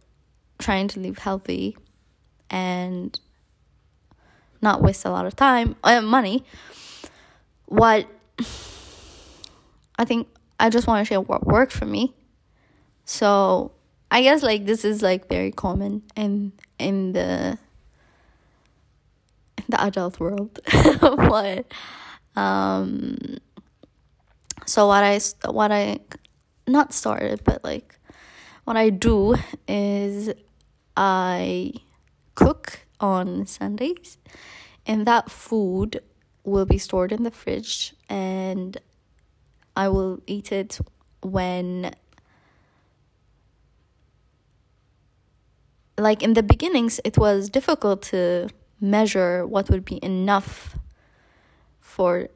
trying 0.57 0.87
to 0.89 0.99
live 0.99 1.19
healthy 1.19 1.77
and 2.49 3.19
not 4.61 4.81
waste 4.81 5.05
a 5.05 5.09
lot 5.09 5.25
of 5.25 5.35
time 5.35 5.75
and 5.83 6.05
uh, 6.05 6.07
money, 6.07 6.43
what 7.65 8.07
I 9.97 10.05
think 10.05 10.27
I 10.59 10.69
just 10.69 10.87
want 10.87 11.05
to 11.05 11.05
share 11.05 11.21
what 11.21 11.45
worked 11.45 11.71
for 11.71 11.85
me. 11.85 12.13
So 13.05 13.71
I 14.11 14.21
guess 14.21 14.43
like 14.43 14.65
this 14.65 14.83
is 14.83 15.01
like 15.01 15.29
very 15.29 15.51
common 15.51 16.03
in 16.15 16.53
in 16.77 17.13
the 17.13 17.57
the 19.67 19.81
adult 19.83 20.19
world. 20.19 20.59
but 21.01 21.65
um 22.35 23.17
so 24.65 24.87
what 24.87 25.03
I 25.03 25.19
what 25.49 25.71
I 25.71 25.99
not 26.67 26.93
started 26.93 27.43
but 27.43 27.63
like 27.63 27.99
what 28.63 28.77
I 28.77 28.89
do 28.89 29.35
is 29.67 30.31
I 30.95 31.73
cook 32.35 32.85
on 32.99 33.47
Sundays 33.47 34.17
and 34.85 35.05
that 35.07 35.31
food 35.31 36.01
will 36.43 36.65
be 36.65 36.77
stored 36.77 37.11
in 37.11 37.23
the 37.23 37.31
fridge 37.31 37.95
and 38.07 38.77
I 39.75 39.87
will 39.87 40.21
eat 40.27 40.51
it 40.51 40.79
when 41.21 41.93
like 45.97 46.23
in 46.23 46.33
the 46.33 46.43
beginnings 46.43 46.99
it 47.03 47.17
was 47.17 47.49
difficult 47.49 48.01
to 48.03 48.49
measure 48.79 49.45
what 49.45 49.69
would 49.69 49.85
be 49.85 49.99
enough 50.03 50.77
for 51.79 52.29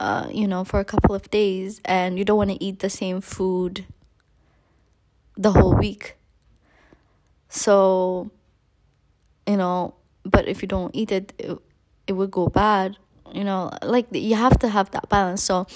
uh, 0.00 0.28
you 0.30 0.46
know 0.46 0.64
for 0.64 0.80
a 0.80 0.84
couple 0.84 1.14
of 1.14 1.30
days 1.30 1.80
and 1.84 2.18
you 2.18 2.24
don't 2.24 2.36
want 2.36 2.50
to 2.50 2.62
eat 2.62 2.80
the 2.80 2.90
same 2.90 3.20
food 3.20 3.84
the 5.36 5.52
whole 5.52 5.74
week. 5.74 6.16
So 7.48 8.30
you 9.46 9.56
know 9.56 9.94
but 10.24 10.48
if 10.48 10.62
you 10.62 10.68
don't 10.68 10.94
eat 10.94 11.12
it 11.12 11.32
it, 11.38 11.58
it 12.06 12.12
would 12.12 12.30
go 12.30 12.48
bad 12.48 12.96
you 13.32 13.44
know 13.44 13.70
like 13.82 14.06
you 14.12 14.34
have 14.34 14.58
to 14.58 14.68
have 14.68 14.90
that 14.90 15.08
balance. 15.08 15.42
So 15.42 15.66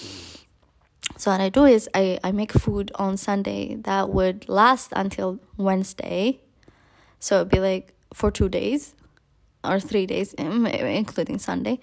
so 1.16 1.30
what 1.30 1.40
i 1.40 1.48
do 1.48 1.64
is 1.64 1.88
i 1.94 2.18
i 2.24 2.32
make 2.32 2.52
food 2.52 2.90
on 2.94 3.16
sunday 3.16 3.74
that 3.74 4.08
would 4.08 4.48
last 4.48 4.92
until 4.96 5.38
wednesday. 5.56 6.40
So 7.18 7.36
it'd 7.36 7.50
be 7.50 7.60
like 7.60 7.92
for 8.14 8.30
two 8.30 8.48
days 8.48 8.94
or 9.64 9.78
three 9.80 10.06
days 10.06 10.34
including 10.34 11.38
sunday 11.38 11.78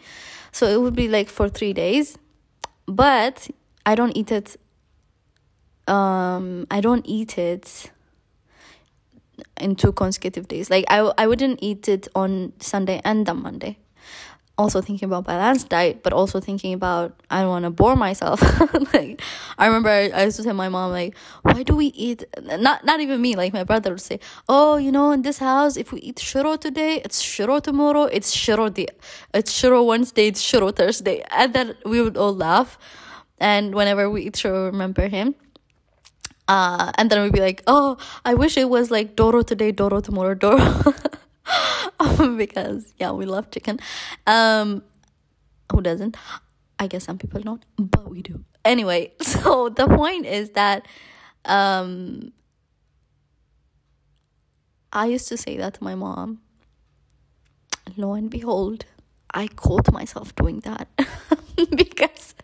so 0.51 0.65
it 0.67 0.81
would 0.81 0.95
be 0.95 1.07
like 1.07 1.29
for 1.29 1.49
three 1.49 1.73
days 1.73 2.17
but 2.87 3.47
i 3.85 3.95
don't 3.95 4.15
eat 4.17 4.31
it 4.31 4.57
um 5.87 6.65
i 6.71 6.81
don't 6.81 7.05
eat 7.05 7.37
it 7.37 7.91
in 9.59 9.75
two 9.75 9.91
consecutive 9.91 10.47
days. 10.47 10.69
Like 10.69 10.85
I, 10.89 10.99
I 11.17 11.27
wouldn't 11.27 11.59
eat 11.61 11.87
it 11.87 12.07
on 12.15 12.53
Sunday 12.59 13.01
and 13.03 13.27
on 13.29 13.41
Monday. 13.41 13.77
Also 14.57 14.81
thinking 14.81 15.05
about 15.05 15.25
balanced 15.25 15.69
diet, 15.69 16.01
but 16.01 16.13
also 16.13 16.39
thinking 16.39 16.73
about 16.73 17.13
I 17.29 17.41
don't 17.41 17.49
want 17.49 17.63
to 17.63 17.69
bore 17.69 17.95
myself. 17.95 18.41
like 18.93 19.21
I 19.57 19.67
remember 19.67 19.89
I, 19.89 20.09
I, 20.09 20.23
used 20.23 20.37
to 20.37 20.43
tell 20.43 20.55
my 20.55 20.67
mom 20.67 20.91
like, 20.91 21.15
why 21.43 21.61
do 21.61 21.75
we 21.75 21.87
eat? 21.87 22.23
Not 22.41 22.83
not 22.83 22.99
even 22.99 23.21
me. 23.21 23.35
Like 23.35 23.53
my 23.53 23.63
brother 23.63 23.91
would 23.91 24.01
say, 24.01 24.19
oh, 24.49 24.77
you 24.77 24.91
know, 24.91 25.11
in 25.11 25.21
this 25.21 25.37
house, 25.37 25.77
if 25.77 25.91
we 25.91 25.99
eat 26.01 26.19
shiro 26.19 26.55
today, 26.55 27.01
it's 27.05 27.21
shiro 27.21 27.59
tomorrow. 27.59 28.03
It's 28.03 28.31
shiro 28.31 28.69
day. 28.69 28.87
It's 29.33 29.51
shiro 29.51 29.83
Wednesday. 29.83 30.27
It's 30.27 30.41
shiro 30.41 30.71
Thursday. 30.71 31.23
And 31.29 31.53
then 31.53 31.75
we 31.85 32.01
would 32.01 32.17
all 32.17 32.35
laugh. 32.35 32.79
And 33.39 33.75
whenever 33.75 34.09
we 34.09 34.23
eat 34.23 34.35
shiro, 34.35 34.65
remember 34.65 35.07
him 35.07 35.35
uh, 36.47 36.91
and 36.95 37.09
then 37.09 37.21
we'd 37.23 37.33
be 37.33 37.41
like, 37.41 37.63
oh, 37.67 37.97
I 38.23 38.33
wish 38.33 38.57
it 38.57 38.69
was 38.69 38.89
like 38.89 39.15
Doro 39.15 39.41
today, 39.41 39.71
Doro 39.71 39.99
tomorrow, 39.99 40.33
Doro. 40.33 40.57
because, 42.37 42.93
yeah, 42.97 43.11
we 43.11 43.25
love 43.25 43.51
chicken. 43.51 43.79
Um, 44.25 44.83
who 45.71 45.81
doesn't? 45.81 46.17
I 46.79 46.87
guess 46.87 47.05
some 47.05 47.17
people 47.17 47.41
don't, 47.41 47.63
but 47.77 48.09
we 48.09 48.21
do. 48.21 48.43
Anyway, 48.63 49.13
so 49.21 49.69
the 49.69 49.87
point 49.87 50.25
is 50.25 50.51
that 50.51 50.87
um, 51.45 52.31
I 54.91 55.07
used 55.07 55.27
to 55.29 55.37
say 55.37 55.57
that 55.57 55.75
to 55.75 55.83
my 55.83 55.95
mom. 55.95 56.41
Lo 57.95 58.13
and 58.13 58.29
behold, 58.29 58.85
I 59.33 59.47
caught 59.47 59.91
myself 59.91 60.35
doing 60.35 60.59
that 60.61 60.87
because 61.75 62.35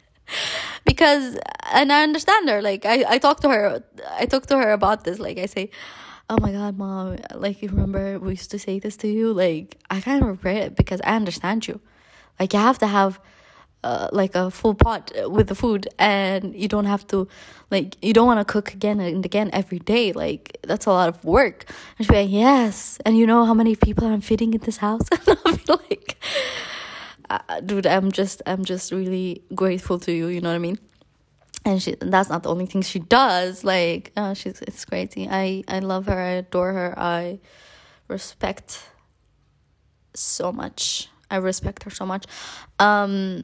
because 0.85 1.37
and 1.71 1.91
I 1.91 2.03
understand 2.03 2.49
her. 2.49 2.61
Like 2.61 2.85
I, 2.85 3.03
I 3.07 3.17
talk 3.17 3.41
to 3.41 3.49
her 3.49 3.83
I 4.17 4.25
talk 4.25 4.45
to 4.47 4.57
her 4.57 4.71
about 4.71 5.03
this. 5.03 5.19
Like 5.19 5.37
I 5.37 5.47
say, 5.47 5.69
Oh 6.29 6.37
my 6.39 6.51
god, 6.51 6.77
mom, 6.77 7.17
like 7.35 7.61
you 7.61 7.69
remember 7.69 8.17
we 8.17 8.31
used 8.31 8.51
to 8.51 8.59
say 8.59 8.79
this 8.79 8.95
to 8.97 9.07
you? 9.07 9.33
Like 9.33 9.77
I 9.89 9.99
kind 9.99 10.21
of 10.23 10.29
regret 10.29 10.57
it 10.57 10.75
because 10.75 11.01
I 11.03 11.15
understand 11.15 11.67
you. 11.67 11.81
Like 12.39 12.53
you 12.53 12.59
have 12.59 12.79
to 12.79 12.87
have 12.87 13.19
uh, 13.83 14.07
like 14.13 14.33
a 14.33 14.49
full 14.49 14.73
pot 14.73 15.11
with 15.25 15.47
the 15.47 15.55
food 15.55 15.87
and 15.99 16.55
you 16.55 16.69
don't 16.69 16.85
have 16.85 17.05
to 17.07 17.27
like 17.69 17.97
you 18.01 18.13
don't 18.13 18.25
want 18.25 18.39
to 18.39 18.45
cook 18.45 18.73
again 18.73 19.01
and 19.01 19.25
again 19.25 19.49
every 19.51 19.79
day. 19.79 20.13
Like 20.13 20.57
that's 20.63 20.85
a 20.85 20.91
lot 20.91 21.09
of 21.09 21.23
work. 21.25 21.65
And 21.97 22.07
she'd 22.07 22.13
be 22.13 22.21
like 22.21 22.31
yes. 22.31 22.97
And 23.05 23.17
you 23.17 23.27
know 23.27 23.43
how 23.45 23.53
many 23.53 23.75
people 23.75 24.07
i'm 24.07 24.21
feeding 24.21 24.53
in 24.53 24.61
this 24.61 24.77
house? 24.77 25.07
And 25.27 25.37
i'll 25.45 25.57
be 25.57 25.63
like 25.67 26.23
uh, 27.29 27.59
dude 27.61 27.85
i'm 27.87 28.11
just 28.11 28.41
i'm 28.45 28.63
just 28.63 28.91
really 28.91 29.43
grateful 29.53 29.99
to 29.99 30.11
you. 30.11 30.27
You 30.27 30.39
know 30.41 30.49
what 30.49 30.55
i 30.55 30.59
mean 30.59 30.79
and 31.65 31.81
she 31.81 31.95
that's 31.99 32.29
not 32.29 32.43
the 32.43 32.49
only 32.49 32.65
thing 32.65 32.81
she 32.81 32.99
does. 32.99 33.63
Like 33.63 34.11
uh, 34.15 34.33
she's 34.33 34.61
it's 34.61 34.85
crazy. 34.85 35.27
I 35.29 35.63
i 35.67 35.79
love 35.79 36.05
her. 36.07 36.19
I 36.19 36.43
adore 36.43 36.73
her. 36.73 36.93
I 36.97 37.39
respect 38.07 38.83
so 40.13 40.51
much. 40.51 41.09
I 41.31 41.37
respect 41.37 41.83
her 41.83 41.89
so 41.89 42.05
much. 42.05 42.25
Um 42.79 43.43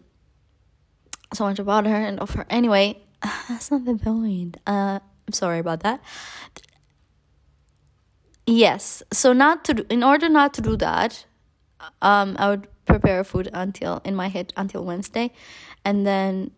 so 1.33 1.45
much 1.45 1.59
about 1.59 1.85
her 1.85 1.95
and 1.95 2.19
of 2.19 2.31
her. 2.31 2.45
Anyway 2.49 3.01
that's 3.49 3.71
not 3.71 3.85
the 3.85 3.95
point. 3.95 4.57
Uh 4.67 4.99
i'm 5.27 5.33
sorry 5.33 5.59
about 5.59 5.81
that. 5.81 6.01
Yes. 8.45 9.03
So 9.13 9.31
not 9.31 9.63
to 9.65 9.75
do, 9.75 9.85
in 9.89 10.03
order 10.03 10.27
not 10.27 10.53
to 10.55 10.61
do 10.61 10.75
that 10.77 11.25
um 12.01 12.35
i 12.39 12.49
would 12.49 12.67
prepare 12.85 13.23
food 13.23 13.47
until 13.53 14.01
in 14.03 14.15
my 14.15 14.27
head 14.27 14.51
until 14.57 14.83
Wednesday. 14.83 15.31
And 15.85 16.05
then 16.05 16.51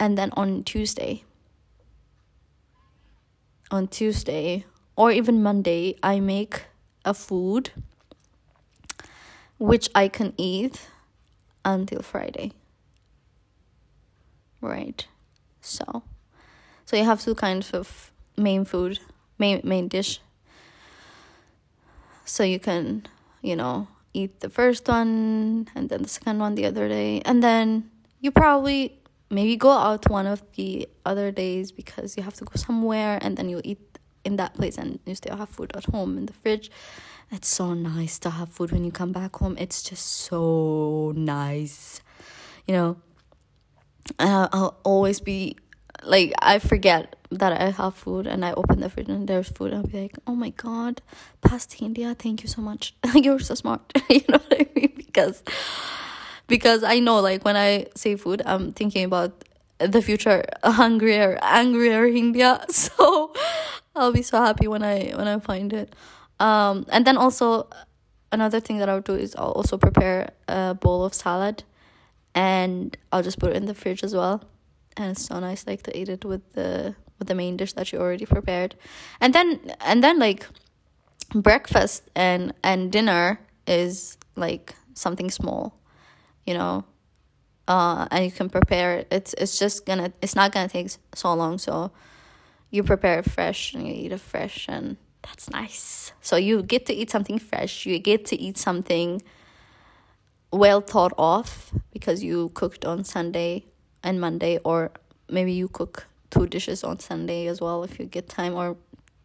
and 0.00 0.16
then 0.16 0.30
on 0.36 0.62
Tuesday 0.62 1.24
on 3.70 3.88
Tuesday 3.88 4.64
or 4.96 5.10
even 5.10 5.42
Monday 5.42 5.96
I 6.02 6.20
make 6.20 6.64
a 7.04 7.14
food 7.14 7.70
which 9.58 9.88
I 9.94 10.08
can 10.08 10.34
eat 10.36 10.88
until 11.64 12.00
Friday. 12.02 12.52
Right. 14.60 15.06
So 15.60 16.02
so 16.84 16.96
you 16.96 17.04
have 17.04 17.20
two 17.20 17.34
kinds 17.34 17.72
of 17.72 18.12
main 18.36 18.64
food, 18.64 19.00
main 19.38 19.60
main 19.64 19.88
dish 19.88 20.20
so 22.24 22.44
you 22.44 22.58
can 22.58 23.06
you 23.42 23.56
know 23.56 23.88
eat 24.12 24.40
the 24.40 24.50
first 24.50 24.86
one 24.88 25.68
and 25.74 25.88
then 25.88 26.02
the 26.02 26.08
second 26.08 26.38
one 26.38 26.54
the 26.54 26.66
other 26.66 26.88
day 26.88 27.22
and 27.24 27.42
then 27.42 27.90
you 28.20 28.30
probably 28.30 28.97
maybe 29.30 29.56
go 29.56 29.70
out 29.70 30.08
one 30.08 30.26
of 30.26 30.42
the 30.54 30.88
other 31.04 31.30
days 31.30 31.72
because 31.72 32.16
you 32.16 32.22
have 32.22 32.34
to 32.34 32.44
go 32.44 32.52
somewhere 32.54 33.18
and 33.20 33.36
then 33.36 33.48
you 33.48 33.60
eat 33.64 33.98
in 34.24 34.36
that 34.36 34.54
place 34.54 34.76
and 34.76 34.98
you 35.06 35.14
still 35.14 35.36
have 35.36 35.48
food 35.48 35.70
at 35.74 35.84
home 35.86 36.18
in 36.18 36.26
the 36.26 36.32
fridge 36.32 36.70
it's 37.30 37.48
so 37.48 37.74
nice 37.74 38.18
to 38.18 38.30
have 38.30 38.48
food 38.48 38.72
when 38.72 38.84
you 38.84 38.90
come 38.90 39.12
back 39.12 39.36
home 39.36 39.56
it's 39.58 39.82
just 39.82 40.04
so 40.06 41.12
nice 41.16 42.00
you 42.66 42.74
know 42.74 42.96
uh, 44.18 44.48
i'll 44.52 44.78
always 44.82 45.20
be 45.20 45.56
like 46.02 46.32
i 46.40 46.58
forget 46.58 47.16
that 47.30 47.52
I 47.60 47.70
have 47.70 47.94
food 47.94 48.26
and 48.26 48.44
I 48.44 48.52
open 48.52 48.80
the 48.80 48.88
fridge 48.88 49.08
and 49.08 49.28
there's 49.28 49.48
food, 49.48 49.72
I'll 49.72 49.82
be 49.82 50.02
like, 50.02 50.16
oh 50.26 50.34
my 50.34 50.50
god, 50.50 51.02
past 51.40 51.80
India, 51.80 52.14
thank 52.14 52.42
you 52.42 52.48
so 52.48 52.62
much. 52.62 52.94
You're 53.14 53.38
so 53.38 53.54
smart. 53.54 53.92
you 54.08 54.22
know 54.28 54.38
what 54.38 54.60
I 54.60 54.66
mean? 54.74 54.92
Because 54.96 55.42
because 56.48 56.82
I 56.82 56.98
know 56.98 57.20
like 57.20 57.44
when 57.44 57.56
I 57.56 57.86
say 57.94 58.16
food, 58.16 58.42
I'm 58.44 58.72
thinking 58.72 59.04
about 59.04 59.44
the 59.78 60.02
future 60.02 60.44
hungrier, 60.64 61.38
angrier 61.40 62.06
India. 62.06 62.64
So 62.70 63.32
I'll 63.94 64.12
be 64.12 64.22
so 64.22 64.40
happy 64.40 64.66
when 64.68 64.82
I 64.82 65.12
when 65.14 65.28
I 65.28 65.38
find 65.38 65.72
it. 65.72 65.94
Um, 66.40 66.86
and 66.90 67.06
then 67.06 67.16
also 67.16 67.68
another 68.32 68.60
thing 68.60 68.78
that 68.78 68.88
I'll 68.88 69.00
do 69.00 69.14
is 69.14 69.34
I'll 69.36 69.52
also 69.52 69.76
prepare 69.76 70.30
a 70.46 70.74
bowl 70.74 71.04
of 71.04 71.14
salad 71.14 71.64
and 72.34 72.96
I'll 73.12 73.22
just 73.22 73.38
put 73.38 73.50
it 73.50 73.56
in 73.56 73.66
the 73.66 73.74
fridge 73.74 74.04
as 74.04 74.14
well. 74.14 74.44
And 74.96 75.12
it's 75.12 75.26
so 75.26 75.38
nice 75.38 75.66
like 75.66 75.82
to 75.84 75.96
eat 75.98 76.08
it 76.08 76.24
with 76.24 76.52
the 76.52 76.94
with 77.18 77.28
the 77.28 77.34
main 77.34 77.56
dish 77.56 77.72
that 77.74 77.92
you 77.92 77.98
already 77.98 78.26
prepared 78.26 78.76
and 79.20 79.34
then 79.34 79.60
and 79.80 80.04
then 80.04 80.18
like 80.18 80.46
breakfast 81.34 82.08
and 82.14 82.54
and 82.62 82.92
dinner 82.92 83.40
is 83.66 84.16
like 84.36 84.74
something 84.94 85.30
small 85.30 85.77
you 86.48 86.54
know 86.54 86.84
uh 87.68 88.06
and 88.10 88.24
you 88.24 88.30
can 88.30 88.48
prepare 88.48 88.90
it 88.98 89.08
it's 89.10 89.32
it's 89.34 89.58
just 89.58 89.84
gonna 89.86 90.12
it's 90.22 90.34
not 90.34 90.52
gonna 90.52 90.68
take 90.68 90.88
so 91.14 91.34
long 91.34 91.58
so 91.58 91.90
you 92.70 92.82
prepare 92.82 93.18
it 93.20 93.30
fresh 93.30 93.74
and 93.74 93.86
you 93.86 93.94
eat 93.94 94.12
it 94.12 94.20
fresh 94.20 94.66
and 94.68 94.96
that's 95.22 95.50
nice 95.50 96.12
so 96.20 96.36
you 96.36 96.62
get 96.62 96.86
to 96.86 96.94
eat 96.94 97.10
something 97.10 97.38
fresh 97.38 97.86
you 97.86 97.98
get 97.98 98.24
to 98.24 98.36
eat 98.36 98.56
something 98.56 99.22
well 100.50 100.80
thought 100.80 101.12
of 101.18 101.72
because 101.92 102.24
you 102.24 102.50
cooked 102.54 102.84
on 102.84 103.04
sunday 103.04 103.64
and 104.02 104.20
monday 104.20 104.58
or 104.64 104.90
maybe 105.28 105.52
you 105.52 105.68
cook 105.68 106.06
two 106.30 106.46
dishes 106.46 106.84
on 106.84 106.98
Sunday 106.98 107.46
as 107.46 107.60
well 107.60 107.84
if 107.84 107.98
you 107.98 108.06
get 108.06 108.28
time 108.28 108.54
or 108.54 108.76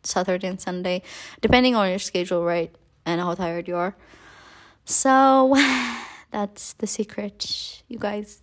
Saturday 0.04 0.48
and 0.48 0.60
Sunday, 0.60 1.02
depending 1.42 1.76
on 1.76 1.90
your 1.90 2.00
schedule, 2.00 2.44
right? 2.44 2.74
And 3.06 3.20
how 3.22 3.34
tired 3.36 3.68
you 3.68 3.76
are. 3.76 3.96
So 4.86 5.56
that's 6.34 6.74
the 6.74 6.88
secret, 6.88 7.84
you 7.88 8.00
guys. 8.00 8.42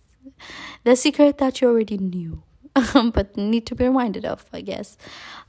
The 0.85 0.95
secret 0.95 1.37
that 1.39 1.59
you 1.59 1.67
already 1.67 1.97
knew, 1.97 2.41
but 3.13 3.35
need 3.35 3.65
to 3.67 3.75
be 3.75 3.83
reminded 3.83 4.23
of, 4.25 4.45
I 4.53 4.61
guess. 4.61 4.97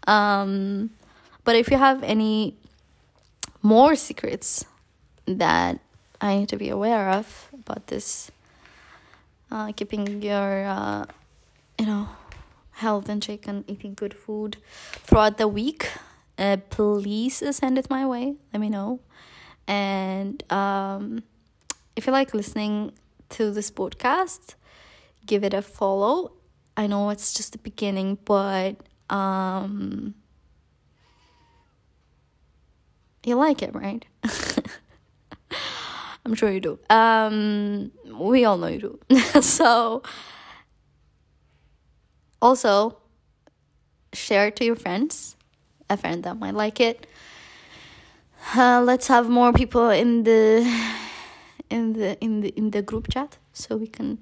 Um, 0.09 0.91
but 1.45 1.55
if 1.55 1.71
you 1.71 1.79
have 1.79 2.03
any 2.03 2.57
more 3.63 3.95
secrets 3.95 4.65
that 5.27 5.79
I 6.21 6.39
need 6.39 6.49
to 6.49 6.57
be 6.57 6.69
aware 6.69 7.11
of 7.11 7.49
about 7.55 7.87
this, 7.87 8.33
uh, 9.51 9.71
keeping 9.71 10.21
your, 10.21 10.67
uh, 10.67 11.05
you 11.79 11.87
know, 11.87 12.09
health 12.73 13.09
in 13.09 13.21
check 13.21 13.47
and 13.47 13.63
eating 13.71 13.95
good 13.95 14.15
food 14.15 14.57
throughout 15.07 15.39
the 15.39 15.47
week, 15.47 15.89
uh, 16.39 16.57
please 16.71 17.41
send 17.55 17.79
it 17.79 17.89
my 17.89 18.05
way. 18.05 18.35
Let 18.53 18.61
me 18.61 18.69
know. 18.69 18.99
And 19.69 20.43
um, 20.53 21.23
if 21.97 22.07
you 22.07 22.13
like 22.13 22.35
listening 22.35 22.93
to 23.31 23.51
this 23.51 23.71
podcast, 23.71 24.55
give 25.27 25.45
it 25.45 25.55
a 25.55 25.63
follow. 25.63 26.33
I 26.77 26.87
know 26.87 27.11
it's 27.11 27.35
just 27.35 27.53
the 27.53 27.59
beginning, 27.59 28.19
but 28.25 28.77
um, 29.11 30.15
you 33.25 33.37
like 33.37 33.63
it, 33.63 33.75
right? 33.75 34.05
I'm 36.25 36.35
sure 36.35 36.51
you 36.51 36.61
do. 36.61 36.79
Um, 36.89 37.91
we 38.07 38.45
all 38.45 38.57
know 38.57 38.69
you 38.69 38.99
do. 39.09 39.19
so, 39.43 40.03
also, 42.41 42.97
share 44.13 44.47
it 44.49 44.57
to 44.57 44.65
your 44.65 44.77
friends, 44.77 45.37
a 45.91 45.97
friend 45.97 46.23
that 46.25 46.39
might 46.39 46.55
like 46.55 46.81
it. 46.81 47.07
Uh, 48.57 48.83
let's 48.85 49.07
have 49.09 49.29
more 49.29 49.53
people 49.53 49.91
in 49.91 50.25
the 50.25 50.65
in 51.73 51.95
the 51.95 52.23
in 52.23 52.41
the 52.43 52.51
in 52.51 52.71
the 52.71 52.83
group 52.83 53.09
chat 53.11 53.39
so 53.53 53.77
we 53.77 53.87
can 53.87 54.19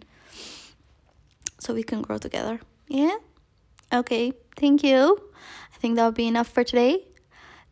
so 1.59 1.75
we 1.75 1.83
can 1.83 2.01
grow 2.01 2.19
together. 2.19 2.61
Yeah. 2.89 3.17
Okay. 3.93 4.33
Thank 4.57 4.83
you. 4.85 5.21
I 5.75 5.77
think 5.79 5.97
that'll 5.97 6.13
be 6.13 6.29
enough 6.29 6.49
for 6.49 6.65
today. 6.65 7.05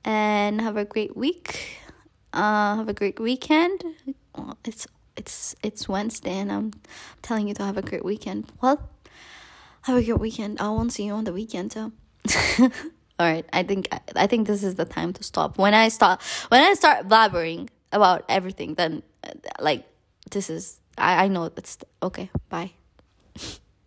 And 0.05 0.61
have 0.61 0.77
a 0.77 0.85
great 0.85 1.17
week. 1.17 1.79
Uh, 2.33 2.77
have 2.77 2.89
a 2.89 2.93
great 2.93 3.19
weekend. 3.21 3.85
Well, 4.37 4.59
it's 4.65 4.87
it's 5.17 5.55
it's 5.63 5.89
Wednesday, 5.89 6.39
and 6.39 6.53
I'm 6.53 6.73
telling 7.23 7.49
you 7.49 7.55
to 7.55 7.65
have 7.65 7.77
a 7.77 7.83
great 7.83 8.05
weekend. 8.05 8.51
Well, 8.61 8.89
have 9.83 9.97
a 9.97 10.03
great 10.03 10.21
weekend. 10.21 10.61
I 10.61 10.69
won't 10.69 10.93
see 10.93 11.05
you 11.05 11.13
on 11.13 11.25
the 11.25 11.33
weekend, 11.33 11.73
so. 11.73 11.93
All 13.21 13.27
right, 13.27 13.45
I 13.53 13.65
think 13.65 13.89
I 14.15 14.27
think 14.29 14.47
this 14.47 14.63
is 14.63 14.77
the 14.77 14.85
time 14.85 15.13
to 15.15 15.25
stop. 15.25 15.59
When 15.59 15.75
I 15.75 15.89
start 15.89 16.23
when 16.49 16.63
I 16.63 16.75
start 16.75 17.09
blabbering 17.09 17.69
about 17.91 18.25
everything, 18.29 18.75
then 18.75 19.03
like 19.61 19.85
this 20.31 20.51
is 20.51 20.81
I 20.97 21.25
I 21.25 21.29
know 21.29 21.51
it's 21.57 21.79
okay. 22.03 22.31
Bye. 22.49 22.73